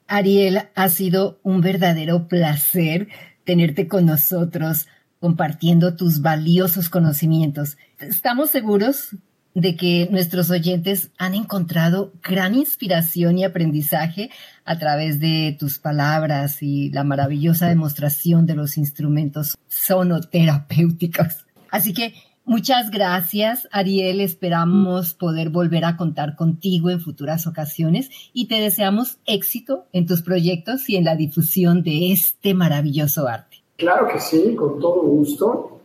Ariel, 0.07 0.70
ha 0.76 0.89
sido 0.89 1.39
un 1.41 1.62
verdadero 1.62 2.28
placer 2.28 3.07
tenerte 3.45 3.88
con 3.88 4.05
nosotros 4.05 4.88
compartiendo 5.20 5.95
tus 5.95 6.22
valiosos 6.22 6.89
conocimientos. 6.89 7.78
Estamos 7.97 8.49
seguros 8.49 9.16
de 9.53 9.76
que 9.76 10.07
nuestros 10.12 10.49
oyentes 10.49 11.12
han 11.18 11.34
encontrado 11.36 12.14
gran 12.24 12.55
inspiración 12.55 13.38
y 13.38 13.43
aprendizaje 13.43 14.30
a 14.66 14.80
través 14.80 15.20
de 15.20 15.55
tus 15.59 15.80
palabras 15.80 16.62
y 16.62 16.89
la 16.89 17.03
maravillosa 17.03 17.68
demostración 17.68 18.45
de 18.45 18.55
los 18.55 18.78
instrumentos 18.78 19.57
sonoterapéuticos. 19.68 21.45
Así 21.70 21.93
que 21.93 22.14
muchas 22.46 22.92
gracias, 22.92 23.68
Ariel. 23.72 24.22
Esperamos 24.22 25.14
poder 25.14 25.50
volver 25.50 25.86
a 25.86 25.98
contar 25.98 26.36
contigo 26.36 26.89
en 26.89 27.00
futuras 27.00 27.48
ocasiones 27.48 28.10
y 28.34 28.48
te 28.48 28.56
deseamos 28.56 29.18
éxito 29.26 29.86
en 29.94 30.06
tus 30.06 30.22
proyectos 30.22 30.89
y 30.89 30.98
en 30.98 31.06
la 31.06 31.16
difusión 31.16 31.84
de 31.84 32.12
este 32.12 32.54
maravilloso 32.54 33.28
arte. 33.28 33.58
Claro 33.78 34.08
que 34.08 34.20
sí, 34.20 34.56
con 34.56 34.80
todo 34.80 35.02
gusto. 35.02 35.82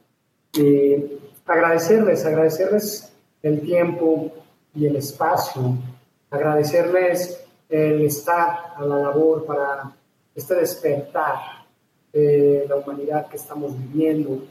Eh, 0.58 1.18
agradecerles, 1.46 2.24
agradecerles 2.24 3.12
el 3.42 3.60
tiempo 3.60 4.32
y 4.74 4.86
el 4.86 4.96
espacio, 4.96 5.76
agradecerles 6.30 7.44
el 7.68 8.02
estar 8.02 8.74
a 8.76 8.84
la 8.84 8.98
labor 8.98 9.46
para 9.46 9.92
este 10.34 10.54
despertar 10.54 11.36
de 12.12 12.66
la 12.68 12.76
humanidad 12.76 13.28
que 13.28 13.36
estamos 13.36 13.72
viviendo 13.78 14.42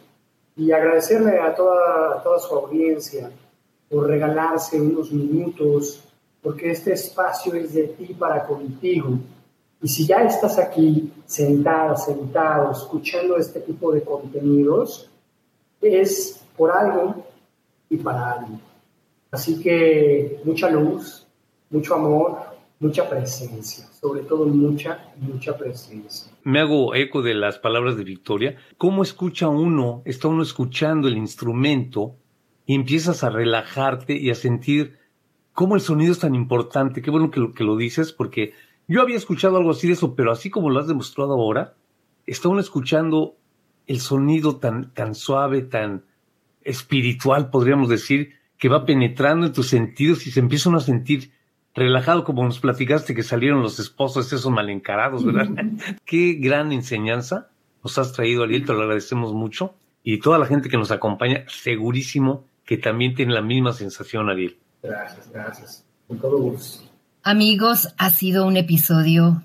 y 0.55 0.71
agradecerle 0.71 1.39
a 1.39 1.53
toda, 1.53 2.21
toda 2.23 2.39
su 2.39 2.55
audiencia 2.55 3.31
por 3.89 4.07
regalarse 4.07 4.79
unos 4.79 5.11
minutos, 5.11 6.03
porque 6.41 6.71
este 6.71 6.93
espacio 6.93 7.53
es 7.55 7.73
de 7.73 7.83
ti 7.89 8.13
para 8.13 8.45
contigo 8.45 9.19
y 9.85 9.87
si 9.87 10.07
ya 10.07 10.23
estás 10.23 10.57
aquí 10.57 11.13
sentada, 11.27 11.95
sentado, 11.95 12.71
escuchando 12.71 13.37
este 13.37 13.59
tipo 13.59 13.91
de 13.91 14.01
contenidos, 14.01 15.09
es 15.79 16.41
por 16.57 16.71
algo 16.71 17.23
y 17.89 17.97
para 17.97 18.31
algo. 18.31 18.59
Así 19.29 19.61
que 19.61 20.41
mucha 20.43 20.71
luz, 20.71 21.27
mucho 21.69 21.93
amor, 21.93 22.54
mucha 22.79 23.09
presencia, 23.09 23.85
sobre 23.87 24.21
todo 24.21 24.45
mucha, 24.45 25.13
mucha 25.17 25.57
presencia. 25.57 26.31
Me 26.43 26.59
hago 26.59 26.93
eco 26.95 27.21
de 27.21 27.33
las 27.33 27.57
palabras 27.57 27.97
de 27.97 28.03
Victoria. 28.03 28.57
¿Cómo 28.77 29.03
escucha 29.03 29.47
uno? 29.47 30.01
Está 30.05 30.27
uno 30.27 30.43
escuchando 30.43 31.07
el 31.07 31.17
instrumento 31.17 32.15
y 32.65 32.75
empiezas 32.75 33.23
a 33.23 33.29
relajarte 33.29 34.17
y 34.17 34.29
a 34.29 34.35
sentir 34.35 34.97
cómo 35.53 35.75
el 35.75 35.81
sonido 35.81 36.11
es 36.11 36.19
tan 36.19 36.35
importante. 36.35 37.01
Qué 37.01 37.11
bueno 37.11 37.31
que 37.31 37.39
lo, 37.39 37.53
que 37.53 37.63
lo 37.63 37.77
dices 37.77 38.11
porque 38.11 38.53
yo 38.87 39.01
había 39.01 39.17
escuchado 39.17 39.57
algo 39.57 39.71
así 39.71 39.87
de 39.87 39.93
eso, 39.93 40.15
pero 40.15 40.31
así 40.31 40.49
como 40.49 40.69
lo 40.69 40.79
has 40.79 40.87
demostrado 40.87 41.33
ahora, 41.33 41.75
está 42.27 42.49
uno 42.49 42.59
escuchando 42.59 43.37
el 43.87 43.99
sonido 43.99 44.57
tan, 44.57 44.93
tan 44.93 45.15
suave, 45.15 45.61
tan 45.61 46.05
espiritual, 46.61 47.49
podríamos 47.49 47.89
decir, 47.89 48.33
que 48.57 48.69
va 48.69 48.85
penetrando 48.85 49.47
en 49.47 49.53
tus 49.53 49.67
sentidos 49.67 50.25
y 50.27 50.31
se 50.31 50.39
empieza 50.39 50.69
uno 50.69 50.79
a 50.79 50.81
sentir 50.81 51.31
relajado, 51.75 52.23
como 52.23 52.43
nos 52.43 52.59
platicaste 52.59 53.13
que 53.13 53.23
salieron 53.23 53.61
los 53.61 53.79
esposos 53.79 54.31
esos 54.31 54.51
mal 54.51 54.69
encarados, 54.69 55.25
¿verdad? 55.25 55.49
Qué 56.05 56.33
gran 56.39 56.71
enseñanza 56.71 57.49
nos 57.83 57.97
has 57.97 58.13
traído, 58.13 58.43
Ariel, 58.43 58.65
te 58.65 58.73
lo 58.73 58.81
agradecemos 58.81 59.33
mucho. 59.33 59.75
Y 60.03 60.19
toda 60.19 60.39
la 60.39 60.45
gente 60.45 60.69
que 60.69 60.77
nos 60.77 60.91
acompaña, 60.91 61.43
segurísimo 61.47 62.45
que 62.65 62.77
también 62.77 63.13
tiene 63.13 63.33
la 63.33 63.41
misma 63.41 63.73
sensación, 63.73 64.29
Ariel. 64.29 64.57
Gracias, 64.81 65.31
gracias. 65.31 65.85
Con 66.07 66.19
todo 66.19 66.37
gusto. 66.39 66.85
Amigos, 67.23 67.93
ha 67.97 68.09
sido 68.11 68.45
un 68.45 68.57
episodio 68.57 69.43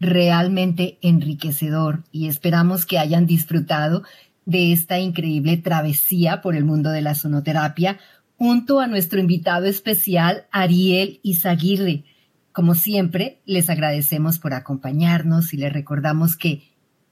realmente 0.00 0.98
enriquecedor 1.02 2.04
y 2.12 2.28
esperamos 2.28 2.86
que 2.86 2.98
hayan 2.98 3.26
disfrutado 3.26 4.02
de 4.44 4.72
esta 4.72 4.98
increíble 4.98 5.56
travesía 5.56 6.40
por 6.40 6.54
el 6.54 6.64
mundo 6.64 6.90
de 6.90 7.02
la 7.02 7.14
sonoterapia 7.14 7.98
junto 8.38 8.78
a 8.80 8.86
nuestro 8.86 9.18
invitado 9.18 9.66
especial 9.66 10.46
Ariel 10.52 11.18
Izaguirre. 11.22 12.04
Como 12.52 12.74
siempre, 12.74 13.40
les 13.44 13.68
agradecemos 13.68 14.38
por 14.38 14.54
acompañarnos 14.54 15.52
y 15.52 15.56
les 15.58 15.72
recordamos 15.72 16.36
que 16.36 16.62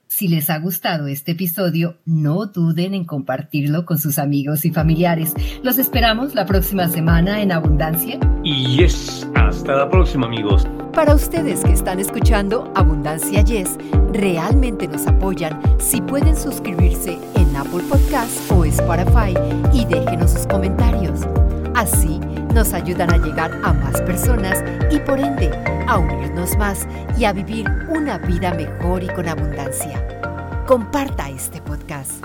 Si 0.09 0.29
les 0.29 0.49
ha 0.49 0.57
gustado 0.57 1.07
este 1.07 1.33
episodio, 1.33 1.97
no 2.05 2.45
duden 2.45 2.93
en 2.93 3.03
compartirlo 3.03 3.85
con 3.85 3.97
sus 3.97 4.19
amigos 4.19 4.63
y 4.63 4.71
familiares. 4.71 5.33
Los 5.63 5.77
esperamos 5.77 6.33
la 6.33 6.45
próxima 6.45 6.87
semana 6.87 7.41
en 7.41 7.51
Abundancia. 7.51 8.17
Y 8.41 8.77
yes, 8.77 9.27
hasta 9.35 9.75
la 9.75 9.89
próxima 9.89 10.25
amigos. 10.25 10.65
Para 10.93 11.13
ustedes 11.13 11.61
que 11.61 11.73
están 11.73 11.99
escuchando 11.99 12.71
Abundancia 12.73 13.41
Yes, 13.41 13.77
realmente 14.13 14.87
nos 14.87 15.05
apoyan 15.07 15.59
si 15.77 16.01
pueden 16.01 16.37
suscribirse 16.37 17.19
Apple 17.57 17.83
Podcast 17.89 18.51
o 18.51 18.63
Spotify 18.65 19.33
y 19.73 19.85
déjenos 19.85 20.31
sus 20.31 20.45
comentarios. 20.47 21.21
Así 21.75 22.19
nos 22.53 22.73
ayudan 22.73 23.11
a 23.13 23.17
llegar 23.17 23.51
a 23.63 23.73
más 23.73 23.99
personas 24.01 24.63
y 24.91 24.99
por 24.99 25.19
ende 25.19 25.51
a 25.87 25.97
unirnos 25.97 26.57
más 26.57 26.87
y 27.17 27.25
a 27.25 27.33
vivir 27.33 27.67
una 27.89 28.17
vida 28.19 28.53
mejor 28.53 29.03
y 29.03 29.07
con 29.07 29.27
abundancia. 29.27 30.03
Comparta 30.65 31.29
este 31.29 31.61
podcast. 31.61 32.23